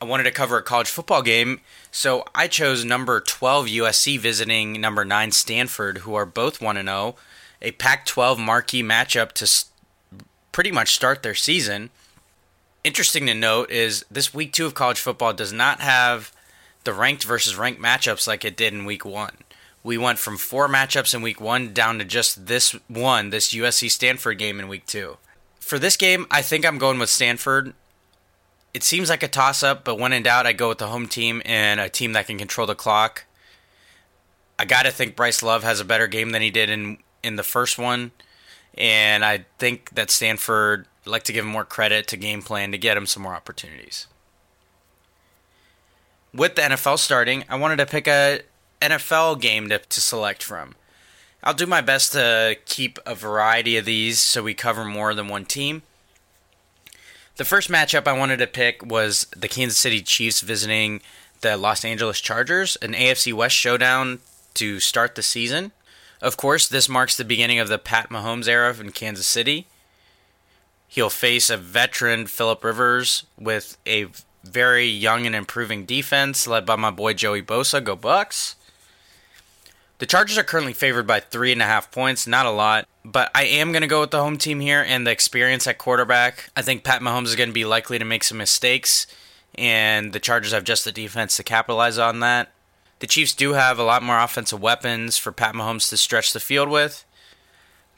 I 0.00 0.04
wanted 0.04 0.24
to 0.24 0.30
cover 0.30 0.58
a 0.58 0.62
college 0.62 0.88
football 0.88 1.22
game, 1.22 1.60
so 1.90 2.24
I 2.34 2.48
chose 2.48 2.84
number 2.84 3.20
12 3.20 3.66
USC 3.66 4.18
visiting 4.18 4.80
number 4.80 5.04
9 5.04 5.32
Stanford, 5.32 5.98
who 5.98 6.14
are 6.14 6.26
both 6.26 6.60
1 6.60 6.76
0, 6.76 7.16
a 7.62 7.70
Pac 7.72 8.04
12 8.04 8.38
marquee 8.38 8.82
matchup 8.82 9.32
to 9.32 9.64
pretty 10.52 10.70
much 10.70 10.94
start 10.94 11.22
their 11.22 11.34
season 11.34 11.90
interesting 12.86 13.26
to 13.26 13.34
note 13.34 13.68
is 13.68 14.04
this 14.08 14.32
week 14.32 14.52
two 14.52 14.64
of 14.64 14.74
college 14.74 15.00
football 15.00 15.32
does 15.32 15.52
not 15.52 15.80
have 15.80 16.32
the 16.84 16.92
ranked 16.92 17.24
versus 17.24 17.56
ranked 17.56 17.82
matchups 17.82 18.28
like 18.28 18.44
it 18.44 18.56
did 18.56 18.72
in 18.72 18.84
week 18.84 19.04
one. 19.04 19.38
We 19.82 19.98
went 19.98 20.20
from 20.20 20.36
four 20.36 20.68
matchups 20.68 21.12
in 21.12 21.20
week 21.20 21.40
one 21.40 21.74
down 21.74 21.98
to 21.98 22.04
just 22.04 22.46
this 22.46 22.76
one, 22.86 23.30
this 23.30 23.52
USC 23.52 23.90
Stanford 23.90 24.38
game 24.38 24.60
in 24.60 24.68
week 24.68 24.86
two. 24.86 25.16
For 25.58 25.80
this 25.80 25.96
game, 25.96 26.26
I 26.30 26.42
think 26.42 26.64
I'm 26.64 26.78
going 26.78 27.00
with 27.00 27.10
Stanford. 27.10 27.74
It 28.72 28.84
seems 28.84 29.10
like 29.10 29.24
a 29.24 29.28
toss 29.28 29.64
up, 29.64 29.84
but 29.84 29.98
when 29.98 30.12
in 30.12 30.22
doubt, 30.22 30.46
I 30.46 30.52
go 30.52 30.68
with 30.68 30.78
the 30.78 30.86
home 30.86 31.08
team 31.08 31.42
and 31.44 31.80
a 31.80 31.88
team 31.88 32.12
that 32.12 32.28
can 32.28 32.38
control 32.38 32.68
the 32.68 32.76
clock. 32.76 33.24
I 34.60 34.64
got 34.64 34.84
to 34.84 34.92
think 34.92 35.16
Bryce 35.16 35.42
Love 35.42 35.64
has 35.64 35.80
a 35.80 35.84
better 35.84 36.06
game 36.06 36.30
than 36.30 36.40
he 36.40 36.50
did 36.50 36.70
in, 36.70 36.98
in 37.24 37.34
the 37.34 37.42
first 37.42 37.78
one. 37.78 38.12
And 38.78 39.24
I 39.24 39.46
think 39.58 39.90
that 39.94 40.10
Stanford 40.10 40.86
I'd 41.06 41.10
like 41.10 41.22
to 41.24 41.32
give 41.32 41.44
him 41.44 41.52
more 41.52 41.64
credit 41.64 42.08
to 42.08 42.16
game 42.16 42.42
plan 42.42 42.72
to 42.72 42.78
get 42.78 42.96
him 42.96 43.06
some 43.06 43.22
more 43.22 43.34
opportunities. 43.34 44.08
With 46.34 46.56
the 46.56 46.62
NFL 46.62 46.98
starting, 46.98 47.44
I 47.48 47.54
wanted 47.54 47.76
to 47.76 47.86
pick 47.86 48.08
a 48.08 48.40
NFL 48.82 49.40
game 49.40 49.68
to, 49.68 49.78
to 49.78 50.00
select 50.00 50.42
from. 50.42 50.74
I'll 51.44 51.54
do 51.54 51.66
my 51.66 51.80
best 51.80 52.12
to 52.12 52.56
keep 52.64 52.98
a 53.06 53.14
variety 53.14 53.76
of 53.76 53.84
these 53.84 54.18
so 54.18 54.42
we 54.42 54.52
cover 54.52 54.84
more 54.84 55.14
than 55.14 55.28
one 55.28 55.44
team. 55.44 55.82
The 57.36 57.44
first 57.44 57.70
matchup 57.70 58.08
I 58.08 58.18
wanted 58.18 58.38
to 58.38 58.48
pick 58.48 58.84
was 58.84 59.28
the 59.36 59.48
Kansas 59.48 59.78
City 59.78 60.02
Chiefs 60.02 60.40
visiting 60.40 61.02
the 61.40 61.56
Los 61.56 61.84
Angeles 61.84 62.20
Chargers, 62.20 62.76
an 62.82 62.94
AFC 62.94 63.32
West 63.32 63.54
showdown 63.54 64.18
to 64.54 64.80
start 64.80 65.14
the 65.14 65.22
season. 65.22 65.70
Of 66.20 66.36
course, 66.36 66.66
this 66.66 66.88
marks 66.88 67.16
the 67.16 67.24
beginning 67.24 67.60
of 67.60 67.68
the 67.68 67.78
Pat 67.78 68.08
Mahomes 68.08 68.48
era 68.48 68.74
in 68.80 68.90
Kansas 68.90 69.26
City. 69.26 69.68
He'll 70.88 71.10
face 71.10 71.50
a 71.50 71.56
veteran 71.56 72.26
Philip 72.26 72.62
Rivers 72.64 73.24
with 73.38 73.76
a 73.86 74.06
very 74.44 74.86
young 74.86 75.26
and 75.26 75.34
improving 75.34 75.84
defense 75.84 76.46
led 76.46 76.64
by 76.64 76.76
my 76.76 76.90
boy 76.90 77.12
Joey 77.12 77.42
Bosa. 77.42 77.82
Go 77.82 77.96
Bucks. 77.96 78.54
The 79.98 80.06
Chargers 80.06 80.36
are 80.36 80.44
currently 80.44 80.74
favored 80.74 81.06
by 81.06 81.20
three 81.20 81.52
and 81.52 81.62
a 81.62 81.66
half 81.66 81.90
points, 81.90 82.26
not 82.26 82.44
a 82.44 82.50
lot, 82.50 82.86
but 83.02 83.30
I 83.34 83.44
am 83.44 83.72
going 83.72 83.80
to 83.80 83.88
go 83.88 84.00
with 84.00 84.10
the 84.10 84.22
home 84.22 84.36
team 84.36 84.60
here 84.60 84.84
and 84.86 85.06
the 85.06 85.10
experience 85.10 85.66
at 85.66 85.78
quarterback. 85.78 86.50
I 86.54 86.60
think 86.60 86.84
Pat 86.84 87.00
Mahomes 87.00 87.26
is 87.26 87.36
going 87.36 87.48
to 87.48 87.54
be 87.54 87.64
likely 87.64 87.98
to 87.98 88.04
make 88.04 88.22
some 88.22 88.36
mistakes, 88.36 89.06
and 89.54 90.12
the 90.12 90.20
Chargers 90.20 90.52
have 90.52 90.64
just 90.64 90.84
the 90.84 90.92
defense 90.92 91.36
to 91.36 91.42
capitalize 91.42 91.96
on 91.96 92.20
that. 92.20 92.52
The 92.98 93.06
Chiefs 93.06 93.32
do 93.32 93.54
have 93.54 93.78
a 93.78 93.84
lot 93.84 94.02
more 94.02 94.18
offensive 94.18 94.60
weapons 94.60 95.16
for 95.16 95.32
Pat 95.32 95.54
Mahomes 95.54 95.88
to 95.88 95.96
stretch 95.96 96.34
the 96.34 96.40
field 96.40 96.68
with. 96.68 97.04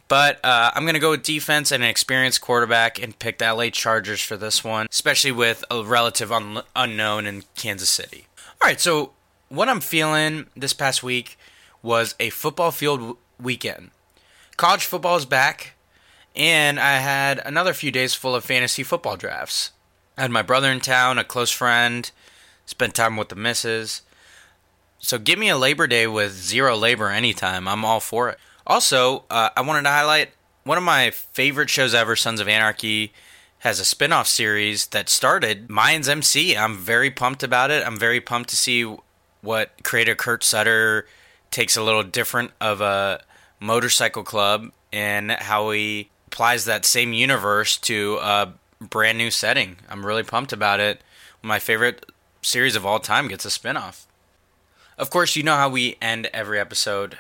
But 0.09 0.42
uh, 0.42 0.71
I'm 0.75 0.85
going 0.85 0.94
to 0.94 1.01
go 1.01 1.11
with 1.11 1.23
defense 1.23 1.71
and 1.71 1.83
an 1.83 1.90
experienced 1.90 2.40
quarterback 2.40 3.01
and 3.01 3.18
pick 3.18 3.38
the 3.38 3.53
LA 3.53 3.68
Chargers 3.68 4.23
for 4.23 4.37
this 4.38 4.64
one, 4.64 4.87
especially 4.90 5.33
with 5.33 5.64
a 5.71 5.85
relative 5.85 6.33
un- 6.33 6.62
unknown 6.75 7.27
in 7.27 7.44
Kansas 7.55 7.90
City. 7.90 8.27
All 8.62 8.68
right, 8.68 8.81
so 8.81 9.12
what 9.51 9.68
I'm 9.68 9.81
feeling 9.81 10.47
this 10.57 10.73
past 10.73 11.03
week 11.03 11.38
was 11.83 12.14
a 12.18 12.31
football 12.31 12.71
field 12.71 13.01
w- 13.01 13.16
weekend. 13.40 13.90
College 14.57 14.85
football 14.85 15.16
is 15.16 15.27
back, 15.27 15.75
and 16.35 16.81
I 16.81 16.99
had 16.99 17.40
another 17.44 17.75
few 17.75 17.90
days 17.90 18.14
full 18.14 18.35
of 18.35 18.44
fantasy 18.44 18.83
football 18.83 19.16
drafts. 19.16 19.73
I 20.16 20.23
had 20.23 20.31
my 20.31 20.42
brother 20.42 20.71
in 20.73 20.81
town, 20.81 21.18
a 21.18 21.25
close 21.25 21.51
friend, 21.51 22.11
spent 22.66 22.94
time 22.94 23.16
with 23.16 23.29
the 23.29 23.37
missus. 23.37 24.03
So 24.99 25.18
give 25.18 25.38
me 25.38 25.49
a 25.49 25.57
Labor 25.57 25.87
Day 25.87 26.07
with 26.07 26.33
zero 26.33 26.77
labor 26.77 27.09
anytime. 27.11 27.68
I'm 27.68 27.85
all 27.85 28.01
for 28.01 28.31
it. 28.31 28.38
Also, 28.68 29.24
uh, 29.31 29.48
I 29.57 29.62
wanted 29.62 29.83
to 29.85 29.88
highlight 29.88 30.33
one 30.64 30.76
of 30.76 30.85
my 30.85 31.11
favorite 31.11 31.70
shows 31.70 31.94
ever, 31.94 32.14
Sons 32.14 32.38
of 32.38 32.48
Anarchy, 32.48 33.14
has 33.61 33.81
a 33.81 33.85
spin 33.85 34.12
off 34.12 34.28
series 34.28 34.88
that 34.88 35.09
started 35.09 35.68
Mayans 35.68 36.09
MC. 36.09 36.54
I'm 36.54 36.76
very 36.76 37.11
pumped 37.11 37.42
about 37.42 37.70
it. 37.70 37.85
I'm 37.87 37.98
very 37.98 38.20
pumped 38.20 38.50
to 38.50 38.57
see 38.57 38.83
what 39.40 39.83
creator 39.83 40.14
Kurt 40.14 40.44
Sutter 40.44 41.07
takes 41.50 41.78
a 41.78 41.83
little 41.83 42.02
different 42.02 42.50
of 42.61 42.83
a 42.83 43.22
motorcycle 43.59 44.22
club 44.22 44.70
and 44.92 45.31
how 45.31 45.70
he 45.70 46.11
applies 46.26 46.66
that 46.66 46.85
same 46.85 47.14
universe 47.14 47.78
to 47.78 48.18
a 48.20 48.52
brand 48.81 49.16
new 49.16 49.31
setting. 49.31 49.76
I'm 49.88 50.04
really 50.04 50.22
pumped 50.22 50.52
about 50.52 50.78
it. 50.78 51.00
My 51.40 51.59
favorite 51.59 52.04
series 52.42 52.76
of 52.76 52.85
all 52.85 53.00
time 53.00 53.28
gets 53.28 53.46
a 53.46 53.48
spinoff. 53.48 54.04
Of 54.98 55.09
course, 55.09 55.37
you 55.37 55.42
know 55.42 55.57
how 55.57 55.70
we 55.70 55.96
end 56.02 56.28
every 56.35 56.61
episode 56.61 57.16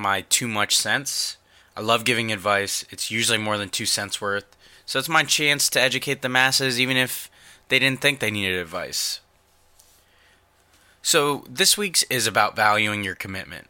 my 0.00 0.22
too 0.22 0.48
much 0.48 0.76
sense. 0.76 1.36
I 1.76 1.80
love 1.80 2.04
giving 2.04 2.32
advice. 2.32 2.84
It's 2.90 3.10
usually 3.10 3.38
more 3.38 3.56
than 3.56 3.68
two 3.68 3.86
cents 3.86 4.20
worth. 4.20 4.44
So 4.86 4.98
it's 4.98 5.08
my 5.08 5.22
chance 5.22 5.68
to 5.70 5.80
educate 5.80 6.22
the 6.22 6.28
masses, 6.28 6.80
even 6.80 6.96
if 6.96 7.30
they 7.68 7.78
didn't 7.78 8.00
think 8.00 8.18
they 8.18 8.30
needed 8.30 8.58
advice. 8.58 9.20
So 11.02 11.44
this 11.48 11.78
week's 11.78 12.02
is 12.04 12.26
about 12.26 12.56
valuing 12.56 13.04
your 13.04 13.14
commitment. 13.14 13.68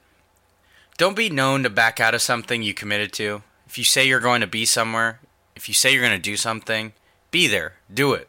Don't 0.97 1.17
be 1.17 1.31
known 1.31 1.63
to 1.63 1.71
back 1.71 2.01
out 2.01 2.15
of 2.15 2.23
something 2.23 2.63
you 2.63 2.75
committed 2.75 3.13
to. 3.15 3.43
If 3.67 3.79
you 3.79 3.85
say 3.85 4.07
you're 4.07 4.21
going 4.21 4.41
to 4.41 4.47
be 4.47 4.65
somewhere, 4.65 5.21
if 5.55 5.69
you 5.69 5.75
say 5.75 5.93
you're 5.93 6.03
going 6.03 6.17
to 6.17 6.31
do 6.31 6.37
something, 6.37 6.93
be 7.31 7.47
there. 7.47 7.75
Do 7.93 8.15
it. 8.15 8.29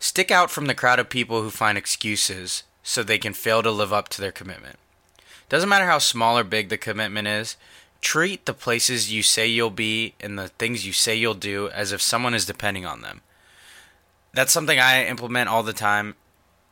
Stick 0.00 0.30
out 0.30 0.50
from 0.50 0.66
the 0.66 0.74
crowd 0.74 0.98
of 0.98 1.08
people 1.08 1.42
who 1.42 1.50
find 1.50 1.78
excuses 1.78 2.62
so 2.82 3.02
they 3.02 3.18
can 3.18 3.32
fail 3.32 3.62
to 3.62 3.70
live 3.70 3.92
up 3.92 4.08
to 4.10 4.20
their 4.20 4.32
commitment. 4.32 4.78
Doesn't 5.48 5.68
matter 5.68 5.86
how 5.86 5.98
small 5.98 6.38
or 6.38 6.44
big 6.44 6.68
the 6.68 6.76
commitment 6.76 7.26
is, 7.26 7.56
treat 8.00 8.46
the 8.46 8.54
places 8.54 9.12
you 9.12 9.22
say 9.22 9.46
you'll 9.46 9.70
be 9.70 10.14
and 10.20 10.38
the 10.38 10.48
things 10.48 10.86
you 10.86 10.92
say 10.92 11.14
you'll 11.16 11.34
do 11.34 11.68
as 11.70 11.92
if 11.92 12.02
someone 12.02 12.34
is 12.34 12.46
depending 12.46 12.84
on 12.86 13.00
them. 13.00 13.22
That's 14.34 14.52
something 14.52 14.78
I 14.78 15.06
implement 15.06 15.48
all 15.48 15.62
the 15.62 15.72
time. 15.72 16.16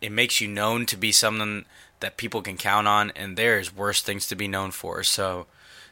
It 0.00 0.12
makes 0.12 0.40
you 0.40 0.48
known 0.48 0.86
to 0.86 0.96
be 0.96 1.10
someone 1.10 1.64
that 2.00 2.18
people 2.18 2.42
can 2.42 2.58
count 2.58 2.86
on, 2.86 3.10
and 3.16 3.36
there's 3.36 3.74
worse 3.74 4.02
things 4.02 4.26
to 4.28 4.36
be 4.36 4.46
known 4.46 4.70
for. 4.70 5.02
So 5.02 5.46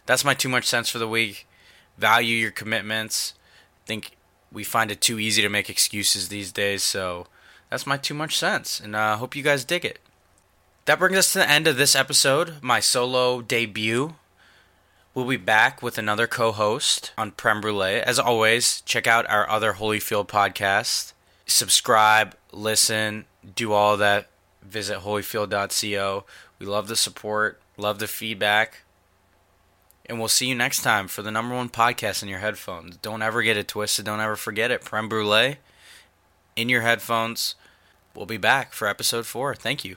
that's 0.07 0.25
my 0.25 0.35
too 0.35 0.51
much 0.51 0.67
sense 0.67 0.91
for 0.91 0.99
the 0.99 1.09
week. 1.09 1.47
Value 1.97 2.37
your 2.37 2.51
commitments. 2.51 3.33
I 3.85 3.87
think 3.87 4.17
we 4.53 4.63
find 4.63 4.91
it 4.91 5.01
too 5.01 5.19
easy 5.19 5.41
to 5.43 5.49
make 5.49 5.71
excuses 5.71 6.29
these 6.29 6.53
days, 6.53 6.83
so 6.83 7.27
that's 7.71 7.87
my 7.87 7.97
too 7.97 8.15
much 8.15 8.37
sense, 8.37 8.79
and 8.79 8.97
I 8.97 9.13
uh, 9.13 9.17
hope 9.17 9.35
you 9.35 9.43
guys 9.43 9.65
dig 9.65 9.85
it. 9.85 9.99
That 10.87 10.99
brings 10.99 11.17
us 11.17 11.33
to 11.33 11.39
the 11.39 11.51
end 11.51 11.67
of 11.67 11.79
this 11.79 11.97
episode, 11.97 12.57
my 12.61 12.79
solo 12.79 13.41
debut. 13.41 14.17
We'll 15.15 15.25
be 15.25 15.39
back 15.39 15.83
with 15.83 15.97
another 15.97 16.27
co 16.27 16.53
host 16.53 17.13
on 17.17 17.31
Prem 17.31 17.63
Brulee. 17.63 18.01
As 18.01 18.19
always, 18.19 18.83
check 18.83 19.07
out 19.07 19.29
our 19.31 19.49
other 19.49 19.75
Holyfield 19.75 20.29
podcast. 20.29 21.15
Subscribe, 21.47 22.37
listen, 22.53 23.25
do 23.55 23.73
all 23.73 23.97
that. 23.97 24.27
Visit 24.63 25.01
holyfield.co. 25.01 26.25
We 26.59 26.67
love 26.67 26.89
the 26.89 26.97
support, 26.97 27.61
love 27.79 27.99
the 27.99 28.07
feedback. 28.07 28.83
And 30.07 30.19
we'll 30.19 30.29
see 30.29 30.49
you 30.49 30.55
next 30.55 30.83
time 30.83 31.09
for 31.09 31.23
the 31.23 31.31
number 31.31 31.55
one 31.55 31.71
podcast 31.71 32.23
in 32.23 32.29
your 32.29 32.41
headphones. 32.41 32.99
Don't 32.99 33.23
ever 33.23 33.43
get 33.43 33.57
it 33.57 33.69
twisted. 33.69 34.05
Don't 34.05 34.21
ever 34.21 34.37
forget 34.37 34.71
it. 34.71 34.85
Prem 34.85 35.09
Brulee 35.09 35.57
in 36.57 36.69
your 36.69 36.83
headphones. 36.83 37.55
We'll 38.15 38.27
be 38.27 38.37
back 38.37 38.75
for 38.75 38.87
episode 38.87 39.25
four. 39.25 39.55
Thank 39.55 39.83
you. 39.83 39.97